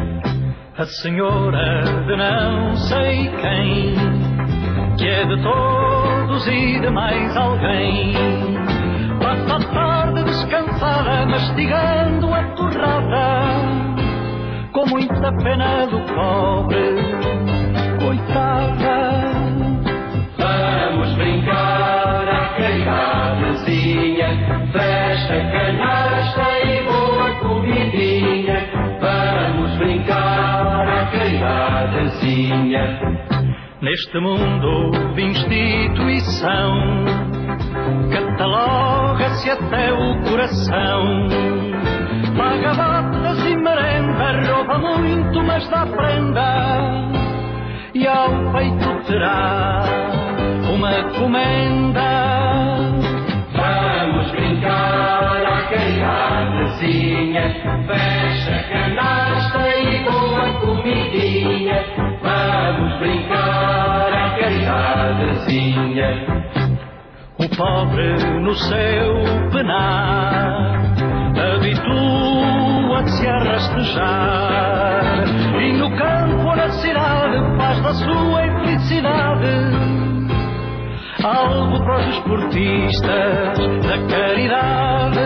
[0.76, 3.94] A senhora de não sei quem,
[5.04, 8.14] que é de todos e de mais alguém,
[9.20, 13.60] passa a tarde descansada, mastigando a torrada,
[14.72, 16.94] com muita pena do pobre,
[18.02, 19.20] coitada.
[20.38, 24.28] Vamos brincar a caridadezinha,
[24.72, 28.58] festa, canasta e boa comidinha.
[29.02, 33.33] Vamos brincar a caridadezinha.
[33.84, 36.72] Neste mundo de instituição,
[38.10, 41.28] cataloga-se até o coração.
[42.34, 47.10] Paga botas e merenda, rouba muito, mas dá prenda.
[47.92, 49.84] E ao peito terá
[50.72, 52.08] uma comenda.
[53.52, 57.52] Vamos brincar a caridadezinha,
[57.86, 58.63] festa, canasta
[63.04, 66.08] brincar a caridadezinha.
[67.38, 69.14] O pobre no seu
[69.52, 70.80] penar
[71.36, 75.24] habitua-se a rastejar
[75.60, 79.74] e no campo ou na cidade faz da sua infelicidade
[81.22, 85.20] algo para os esportistas da caridade.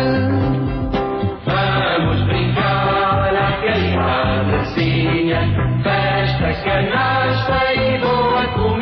[1.45, 5.41] Vamos brincar a caridadezinha,
[5.83, 7.68] festa, canasta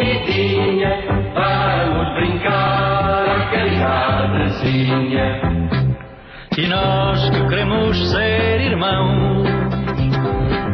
[0.07, 0.91] boa comidinha.
[1.35, 3.51] Vamos brincar a
[6.57, 9.47] E nós que queremos ser irmãos,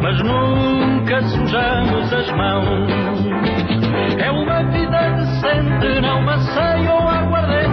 [0.02, 2.90] mas nunca sujamos as mãos.
[4.18, 7.72] É uma vida decente, não maceio ou aguardente.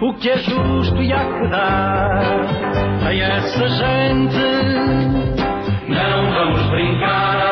[0.00, 2.22] O que é justo e há que dar
[3.06, 4.36] a essa gente.
[5.88, 7.51] Não vamos brincar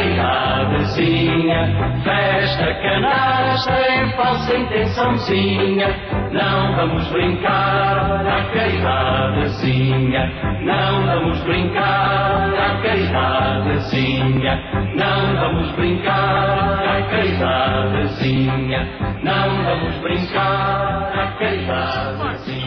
[0.00, 1.60] à caridadezinha,
[2.02, 5.88] festa canasta em falsa intençãozinha.
[6.32, 10.32] Não vamos brincar à caridadezinha,
[10.62, 14.62] não vamos brincar à caridadezinha,
[14.96, 18.88] não vamos brincar à caridadezinha,
[19.22, 22.59] não vamos brincar à caridadezinha.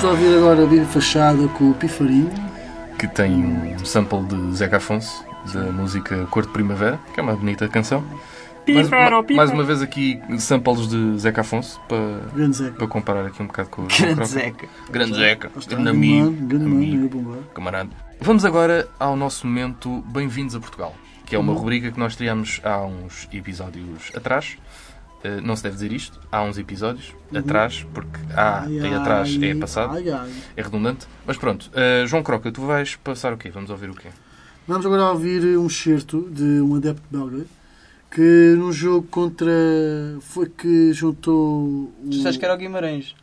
[0.00, 2.30] De ouvir agora a Bíblia Fachada com o Pifarinho.
[2.98, 7.34] Que tem um sample de Zeca Afonso, da música Cor de Primavera, que é uma
[7.34, 8.04] bonita canção.
[8.66, 8.88] Mais,
[9.36, 12.72] mais uma vez aqui samples de Zeca Afonso para, Zeca.
[12.78, 14.66] para comparar aqui um bocado com o Grande Zeca.
[14.90, 15.50] Grande Zeca.
[15.68, 16.30] Grande amigo.
[16.32, 17.90] grande amigo, camarada.
[18.20, 20.94] Vamos agora ao nosso momento Bem-vindos a Portugal,
[21.26, 21.58] que é uma Uhum.
[21.58, 24.56] rubrica que nós criamos há uns episódios atrás
[25.24, 29.36] eh, não se deve dizer isto, há uns episódios atrás, porque há Ai, aí atrás
[29.40, 30.30] ai, é passado, ai, ai.
[30.56, 31.06] é redundante.
[31.26, 33.50] Mas pronto, eh, João Croca, tu vais passar o quê?
[33.50, 34.08] Vamos ouvir o quê?
[34.68, 37.44] Vamos agora ouvir um excerto de um adepto belga
[38.10, 39.50] que num jogo contra.
[40.20, 41.90] foi que juntou.
[42.02, 42.08] O...
[42.10, 43.14] Tu sabes que era o Guimarães.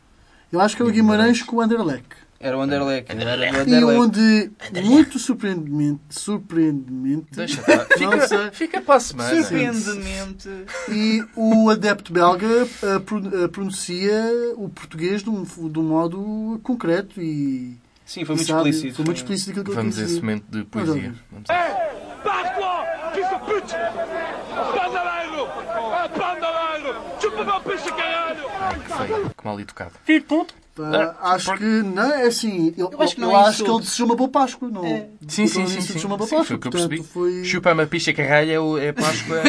[0.51, 2.09] Eu acho que é o Guimarães com o Anderlecht.
[2.43, 3.11] Era o Anderlecht.
[3.11, 3.99] Era o E Anderlecht.
[3.99, 4.51] onde,
[4.83, 9.29] muito surpreendentemente, surpreendentemente, Deixa não Fica, sei, fica para a semana.
[9.35, 10.49] Surpreendentemente.
[10.89, 12.47] e o adepto belga
[13.05, 14.11] pro- ah, pronuncia
[14.57, 17.77] o português de um, de um modo concreto e.
[18.05, 18.95] Sim, foi e muito sabe, explícito.
[18.95, 21.13] Foi muito explícito aquilo que Vamos a esse momento de poesia.
[21.31, 21.91] Vamos lá.
[27.63, 28.43] Pute caralho
[28.85, 29.91] que feio, que mal educado.
[30.05, 30.53] De puto.
[30.73, 32.73] Pá, acho que não é assim.
[32.77, 34.85] Eu, Eu acho que não eu é acho que ele desejou uma boa Páscoa, não?
[34.85, 35.09] É.
[35.27, 35.81] Sim, sim, sim.
[35.81, 36.07] sim.
[36.07, 36.45] uma boa Sim, Páscoa.
[36.45, 37.07] foi o que eu portanto, percebi.
[37.09, 37.43] Foi...
[37.43, 39.41] Chupa-me a picha caralho é, o- é Páscoa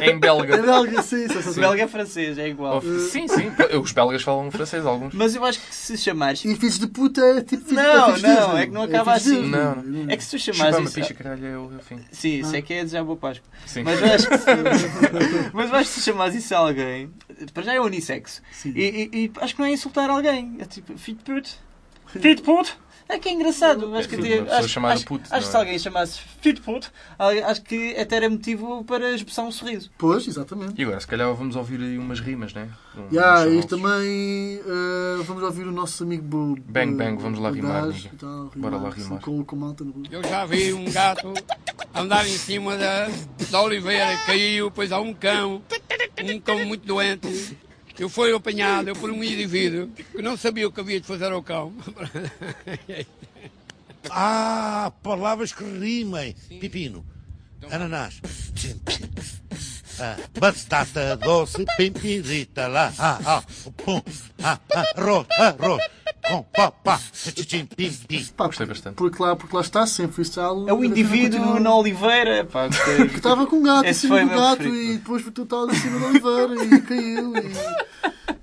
[0.00, 0.54] em, em belga.
[0.54, 1.54] É belga, sim, sim, sim.
[1.60, 2.78] belga é francês, é igual.
[2.84, 3.50] Oh, Sim, sim.
[3.82, 5.12] Os belgas falam francês, alguns.
[5.12, 6.44] Mas eu acho que se chamares.
[6.44, 9.30] E filhos de puta é tipo Não, é não, é que não acaba filhos de
[9.30, 9.50] assim.
[9.50, 10.94] Deus, Não, É que se tu chamares a isso.
[10.94, 11.98] picha caralho é o fim.
[12.12, 13.46] Sim, isso é que é desejar boa Páscoa.
[13.66, 13.82] Sim.
[13.82, 14.44] Mas eu acho que se,
[15.52, 17.10] mas eu acho que se chamares isso a alguém,
[17.52, 18.42] para já é unissexo.
[18.52, 18.72] Sim.
[18.76, 20.56] E, e- e acho que não é insultar alguém.
[20.58, 21.50] É tipo, filho de puto.
[22.06, 22.78] Filho de puto.
[23.08, 23.94] É que é engraçado.
[23.94, 25.50] Acho que, acho, acho, puto, acho que é?
[25.50, 26.20] se alguém chamasse
[26.62, 29.90] puto, alguém- acho que até era motivo para expressar um sorriso.
[29.98, 30.80] Pois, exatamente.
[30.80, 32.68] E agora, se calhar vamos ouvir aí umas rimas, né?
[32.96, 37.82] Um- Yeah, e também eh, vamos ouvir o nosso amigo Bang, bang, vamos lá rimar,
[37.82, 38.10] Gás amiga.
[38.12, 39.20] e tal, Bora lá rimar.
[39.20, 40.02] Com, com malta no.
[40.10, 41.32] Eu já vi um gato
[41.94, 43.08] andar em cima da,
[43.50, 45.62] da oliveira, caiu, pois há um cão,
[46.24, 47.56] um cão muito doente.
[47.98, 51.42] Eu fui apanhado por um indivíduo que não sabia o que havia de fazer ao
[51.42, 51.72] cão.
[54.10, 56.36] Ah, palavras que rimem.
[56.60, 57.06] Pepino,
[57.70, 58.20] ananás,
[59.98, 63.44] ah, batata doce, pimpirita lá, ah, ah,
[63.76, 64.02] pum,
[64.42, 65.82] ah, ah, arroz, arroz,
[67.44, 68.24] tchim, pim, pim.
[68.36, 68.94] Pá, Gostei bastante.
[68.96, 70.68] Porque lá, porque lá está, sem freestyle.
[70.68, 72.44] É o indivíduo na oliveira.
[72.44, 73.08] Pá, gostei.
[73.14, 74.92] Que estava com um gato em cima foi do gato preferido.
[74.92, 77.94] e depois tu estava em cima da oliveira e caiu e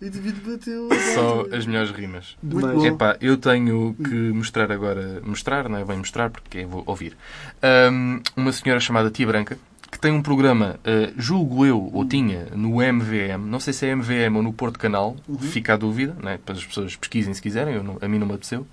[0.01, 0.89] e o indivíduo bateu.
[1.13, 2.35] Só as melhores rimas.
[2.41, 2.85] Muito.
[2.85, 7.15] Epá, eu tenho que mostrar agora, mostrar, não é bem mostrar, porque é vou ouvir,
[7.61, 9.57] Ahm, uma senhora chamada Tia Branca,
[9.91, 13.89] que tem um programa, ah, julgo eu, ou tinha, no MVM, não sei se é
[13.95, 15.17] MVM ou no Porto Canal,
[15.51, 16.37] fica a dúvida, não é?
[16.37, 18.65] para as pessoas pesquisem se quiserem, eu não- a mim não me apeteceu,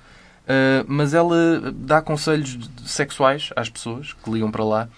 [0.51, 1.37] Ah, mas ela
[1.75, 4.89] dá conselhos sexuais às pessoas que ligam para lá,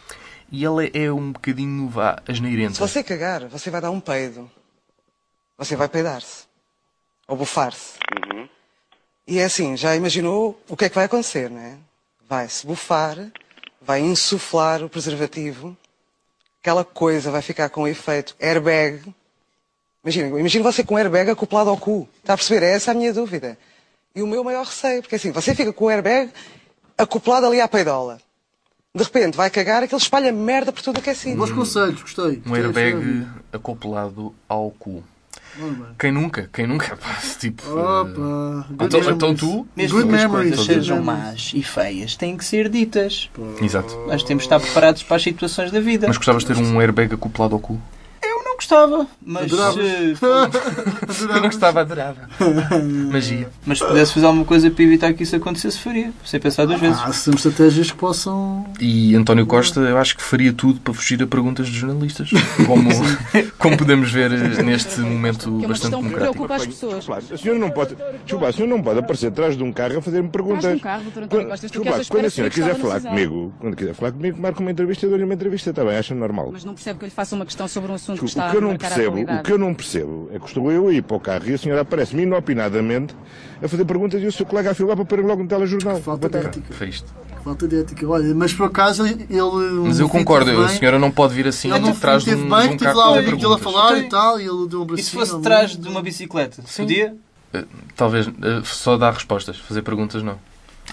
[0.52, 2.74] e ela é um bocadinho, vá, asneirenta.
[2.74, 4.48] Se você cagar, você vai dar um peido.
[5.58, 6.44] Você vai peidar-se.
[7.26, 7.98] Ou bufar-se.
[9.26, 11.76] E é assim, já imaginou o que é que vai acontecer, não é?
[12.28, 13.16] Vai-se bufar,
[13.82, 15.76] vai insuflar o preservativo,
[16.60, 19.02] aquela coisa vai ficar com o efeito airbag.
[20.04, 22.08] Imagina, imagina você com airbag acoplado ao cu.
[22.18, 22.64] Está a perceber?
[22.64, 23.58] É essa a minha dúvida.
[24.14, 26.30] E o meu maior receio, porque assim, você fica com o airbag
[26.96, 28.20] acoplado ali à peidola.
[28.94, 31.38] De repente vai cagar, aquele espalha merda por tudo o que é sítio.
[31.38, 32.42] Bons conselhos, gostei.
[32.44, 35.02] Um Gostei, airbag acoplado ao cu.
[35.56, 35.76] Bem.
[35.98, 36.48] Quem nunca?
[36.52, 36.96] Quem nunca?
[36.98, 39.66] Pá, tipo, Opa, good então, então tu.
[39.76, 43.30] Mesmo Good que as coisas sejam más e feias, têm que ser ditas.
[43.60, 43.96] Exato.
[44.06, 46.06] Nós temos de estar preparados para as situações da vida.
[46.06, 47.80] Mas gostavas de ter um airbag acoplado ao cu?
[48.60, 49.80] Gostava, mas Adorava.
[49.80, 50.12] eh,
[51.22, 52.28] Eu não gostava, adorava.
[53.10, 53.48] Magia.
[53.64, 56.12] mas se pudesse fazer alguma coisa para evitar que isso acontecesse, faria.
[56.24, 57.00] Sem pensar duas vezes.
[57.02, 58.66] Ah, são estratégias que possam.
[58.78, 62.28] E António Costa, eu acho que faria tudo para fugir a perguntas de jornalistas.
[62.66, 62.90] Como,
[63.58, 66.32] como podemos ver eh, neste momento Que é bastante que democrático.
[66.46, 67.06] preocupa as pessoas.
[67.32, 70.02] A senhora não pode, desculpa, a senhora não pode aparecer atrás de um carro a
[70.02, 70.74] fazer-me perguntas.
[70.74, 73.74] Um carro, doutor António Quando- Costa, desculpa, quando a senhora que quiser falar comigo, quando
[73.76, 76.50] quiser falar comigo, marca uma entrevista, eu dou-lhe uma entrevista, está bem, acha normal.
[76.52, 78.49] Mas não percebe que eu lhe faça uma questão sobre um assunto que Desculpa, está
[78.49, 80.92] o que eu não percebo, o que eu não percebo é que estou eu a
[80.92, 83.14] ir para o carro e a senhora aparece-me inopinadamente
[83.62, 85.96] a fazer perguntas e o seu colega a filar para pôr logo no telejornal.
[86.00, 86.74] Falta de ética.
[86.74, 87.12] Foi isto.
[87.44, 88.06] Falta de ética.
[88.08, 89.26] Olha, mas por acaso ele.
[89.86, 90.78] Mas eu concordo, teve a bem.
[90.78, 93.04] senhora não pode vir assim Ele atrás de um, teve de bem, um carro lá
[93.04, 95.00] a o fazer amigo dele a falar e tal, e ele deu um bracinho.
[95.00, 96.62] E se fosse atrás de uma bicicleta?
[96.76, 97.14] Podia?
[97.54, 97.64] Eh,
[97.96, 100.38] Talvez eh, só dar respostas, fazer perguntas não.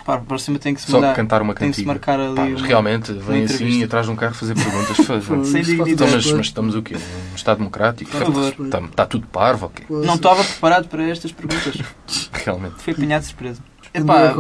[0.06, 1.94] Pá, cima tem que se Só mandar- cantar uma tem que se cantiga.
[1.94, 4.98] marcar ali Pá, mas uma- realmente, uma vem assim atrás de um carro fazer perguntas.
[5.48, 5.92] Sem dignidade.
[5.92, 6.96] Então, mas, mas estamos o quê?
[7.32, 8.10] Um Estado democrático?
[8.12, 8.56] Por favor.
[8.66, 9.86] Está, está tudo parvo, ok?
[9.90, 11.76] Não estava preparado para estas perguntas.
[12.34, 12.76] Realmente.
[12.78, 13.62] Fui apanhado de surpresa.
[13.94, 14.34] Epá,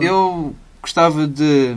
[0.00, 1.76] eu gostava de.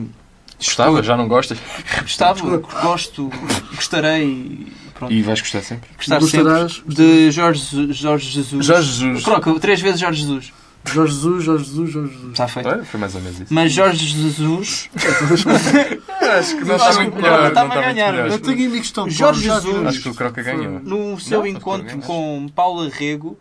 [0.58, 1.04] Gostava?
[1.04, 1.58] Já não gostas?
[2.02, 3.30] Gostava, gosto,
[3.76, 4.68] gostarei.
[4.94, 5.12] Pronto.
[5.14, 5.90] E vais gostar sempre?
[5.98, 6.74] Gostar Gostarás?
[6.76, 8.66] sempre de Jorge, Jorge Jesus.
[8.66, 9.24] Jorge Jesus.
[9.26, 10.54] Croca, três vezes Jorge Jesus.
[10.86, 12.32] Jorge Jesus, Jorge Jesus, Jorge Jesus.
[12.32, 12.86] Está feito.
[12.86, 13.54] Foi mais ou menos isso.
[13.54, 14.90] Mas Jorge Jesus
[16.38, 17.48] Acho que não está muito melhor.
[17.48, 18.14] Estava a ganhar.
[18.28, 19.88] Eu tenho amigos estão Jorge Jesus.
[19.88, 20.80] Acho que o Croca ganhou.
[20.82, 23.38] No seu Não, encontro com Paula Rego,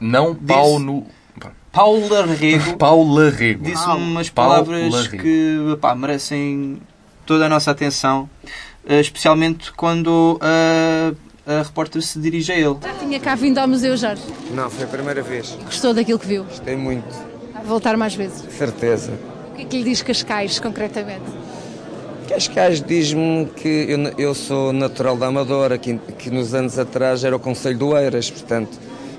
[0.00, 1.06] Não pau no.
[1.72, 3.62] Paula Rego Paula Rego.
[3.64, 3.98] disse Uau.
[3.98, 5.22] umas palavras Rego.
[5.22, 6.80] que pá, merecem
[7.26, 8.30] toda a nossa atenção,
[8.88, 11.12] eh, especialmente quando a,
[11.46, 12.76] a repórter se dirige a ele.
[12.82, 14.22] Já tinha cá vindo ao Museu Jorge.
[14.52, 15.56] Não, foi a primeira vez.
[15.64, 16.44] Gostou daquilo que viu?
[16.44, 17.06] Gostei muito,
[17.54, 18.42] Vai voltar mais vezes.
[18.56, 19.12] certeza.
[19.52, 21.22] O que é que lhe diz Cascais, concretamente?
[22.28, 27.36] Cascais diz-me que eu, eu sou natural da Amadora, que, que nos anos atrás era
[27.36, 28.76] o Conselho do Eiras, portanto,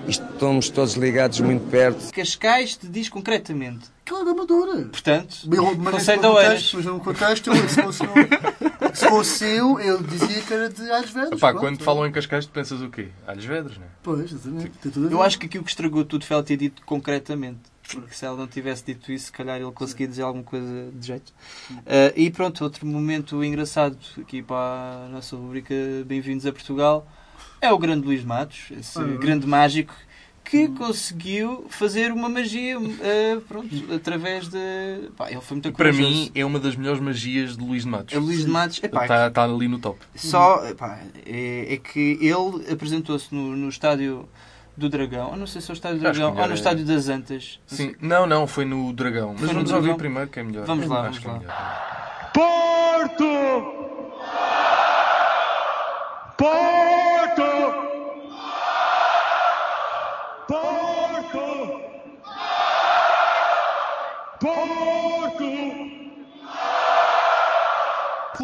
[0.08, 2.12] estamos todos ligados muito perto.
[2.14, 3.88] Cascais te diz concretamente.
[4.10, 4.84] Da Amadora.
[4.86, 6.74] Portanto, Mas Conselho nesse da Oeiras.
[6.74, 10.90] mas num contexto, eu, se fosse, um- se fosse eu, eu dizia que era de
[10.90, 11.42] Alves Vedras.
[11.60, 13.10] Quando falam em Cascais, tu pensas o quê?
[13.28, 13.88] Alhos Vedras, não é?
[14.02, 14.72] Pois, exatamente.
[15.12, 17.60] Eu acho que aquilo que estragou tudo foi ela ter dito concretamente.
[17.92, 21.08] Porque se ela não tivesse dito isso, se calhar ele conseguia dizer alguma coisa de
[21.08, 21.34] jeito.
[21.86, 25.74] Ah, e pronto, outro momento engraçado aqui para a nossa rubrica
[26.06, 27.08] Bem-vindos a Portugal
[27.62, 29.94] é o grande Luís Matos, esse Ah, grande mágico
[30.44, 35.10] que conseguiu fazer uma magia ah, pronto, através de.
[35.18, 38.14] Pá, ele foi muito Para mim, é uma das melhores magias de Luís de Matos.
[38.14, 40.00] É Luís de Matos, epá, Está está ali no top.
[40.16, 44.28] Só epá, é, é que ele apresentou-se no, no estádio
[44.78, 46.56] do Dragão, eu não sei se é o estádio do Dragão ou melhor no é-
[46.56, 47.60] estádio das Antas.
[47.70, 49.30] Não Sim, não, não, foi no Dragão.
[49.32, 50.66] Mas Foi no vamos ouvir primeiro que é melhor.
[50.66, 51.34] Vamos lá, vamos é lá.
[51.40, 52.32] melhor.
[52.34, 53.26] Porto!
[56.38, 56.97] Porto!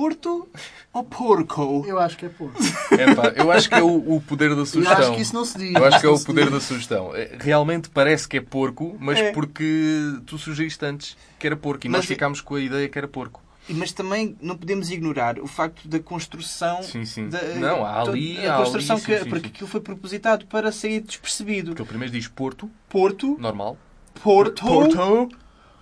[0.07, 0.49] Porto
[0.91, 1.85] ou porco?
[1.87, 2.59] Eu acho que é porco.
[2.91, 4.97] Epá, eu acho que é o, o poder da sugestão.
[4.97, 5.73] acho que isso não se diz.
[5.73, 7.15] Eu acho que é o poder da sugestão.
[7.15, 9.31] É, Realmente parece que é porco, mas É.
[9.31, 9.63] porque
[10.25, 13.07] tu sugeriste antes que era porco e nós Mas- ficámos com a ideia que era
[13.07, 13.41] porco.
[13.69, 16.83] E- Mas também não podemos ignorar o facto da construção.
[16.83, 17.29] Sim, sim.
[17.29, 19.19] Da, Não, há ali- A há construção ali, sim, que.
[19.23, 19.53] sim, porque sim.
[19.55, 21.67] aquilo foi propositado para sair despercebido.
[21.69, 23.77] Porque ele primeiro diz Porto, Porto, normal.
[24.21, 25.29] Porto, Porto.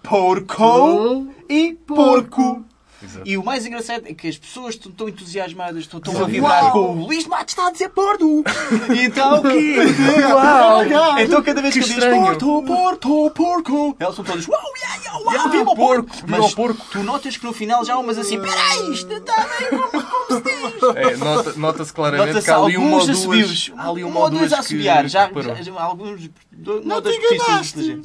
[0.03, 2.65] porco e porco.
[3.03, 3.21] Exato.
[3.27, 6.71] E o mais engraçado é que as pessoas estão tão entusiasmadas, estão tão a vibrar
[6.71, 8.43] com o Luís Matos está a dizer Porto!
[8.95, 9.75] E então o quê?
[10.33, 11.17] Uau!
[11.19, 12.03] Então cada vez que, Que diz.
[12.05, 16.25] Porto, Porto, porco, elas são todas Uau, yeah, yeah, uau, Yeah, viva o porco, viva
[16.27, 16.85] Mas o porco.
[16.91, 20.37] tu notas que no final já há umas assim, peraí, isto está bem como, como
[20.37, 20.83] se diz.
[20.95, 23.71] É, nota- Nota-se claramente Nota-se que há ali uma ou alguns duas.
[23.77, 25.07] Há ali Um uma ou duas a assobiar.
[25.07, 28.01] Já, já, já alguns do- Não te enganaste.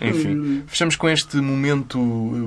[0.00, 1.98] Enfim, fechamos com este momento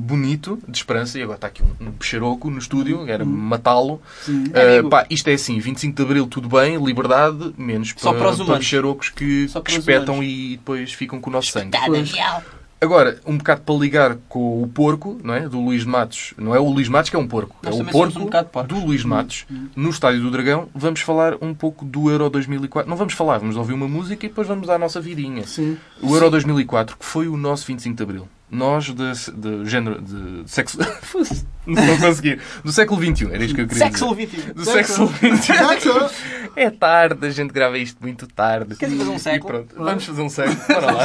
[0.01, 1.17] bonito de esperança.
[1.17, 1.62] E agora está aqui
[1.99, 4.01] peixaroco no estúdio, era matá-lo.
[4.27, 4.89] Amigo.
[4.89, 8.39] pá, isto é assim: 25 de Abril, tudo bem, liberdade, menos Só para, para os
[8.39, 8.57] humanos.
[8.57, 10.31] peixarocos que, Só que espetam humanos.
[10.31, 11.71] e depois ficam com o nosso sangue.
[11.71, 12.43] Daniel.
[12.83, 15.47] Agora, um bocado para ligar com o porco, não é?
[15.47, 16.33] Do Luís de Matos.
[16.37, 17.55] Não é o Luís de Matos que é um porco.
[17.63, 19.45] Nós é o porco um do Luís de Matos.
[19.73, 22.89] No Estádio do Dragão, vamos falar um pouco do Euro 2004.
[22.89, 25.47] Não vamos falar, vamos ouvir uma música e depois vamos dar a nossa vidinha.
[25.47, 25.77] Sim.
[26.01, 28.27] O Euro 2004, que foi o nosso 25 de Abril.
[28.51, 30.01] Nós, de, de género.
[30.01, 30.77] de sexo.
[31.67, 32.39] não a conseguir.
[32.63, 34.39] Do século XXI, era isto que eu queria Século dizer.
[34.41, 34.53] XXI.
[34.53, 36.15] Do século XXI.
[36.55, 38.75] É tarde, a gente grava isto muito tarde.
[38.75, 39.53] Queres fazer um E século?
[39.53, 40.57] pronto, vamos fazer um século.
[40.67, 41.03] Bora lá.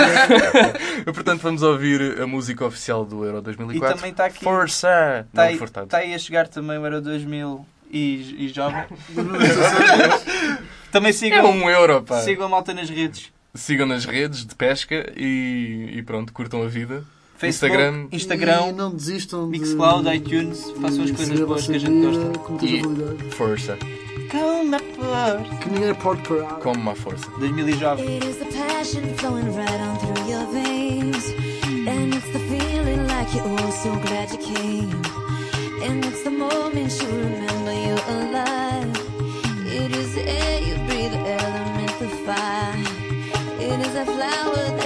[1.15, 3.89] Portanto, vamos ouvir a música oficial do Euro 2004.
[3.89, 5.27] E também está aqui- Força!
[5.29, 8.85] Está aí, está aí a chegar também o Euro 2000 e, e jovem.
[10.93, 12.21] também sigam, É um euro, pá.
[12.23, 13.33] sigam a malta nas redes.
[13.55, 17.05] Sigam nas redes de pesca e, e pronto, curtam a vida.
[17.39, 19.61] Facebook, Instagram, Instagram e não desistam de...
[19.61, 22.67] Mixcloud, iTunes, façam as coisas boas que a gente gosta.
[22.67, 23.79] E força.
[24.29, 25.57] Com uma força.
[25.63, 26.55] Que ninguém pode parar.
[26.55, 27.31] Com uma força.
[27.39, 28.03] 2009.
[28.03, 31.25] It is the passion flowing right on through your veins.
[31.87, 34.91] And it's the feeling like you were so glad you came.
[35.89, 38.91] And it's the moment you remember you're alive.
[39.65, 42.75] It is the air you breathe, the element of fire.
[43.61, 44.78] It is a flower that...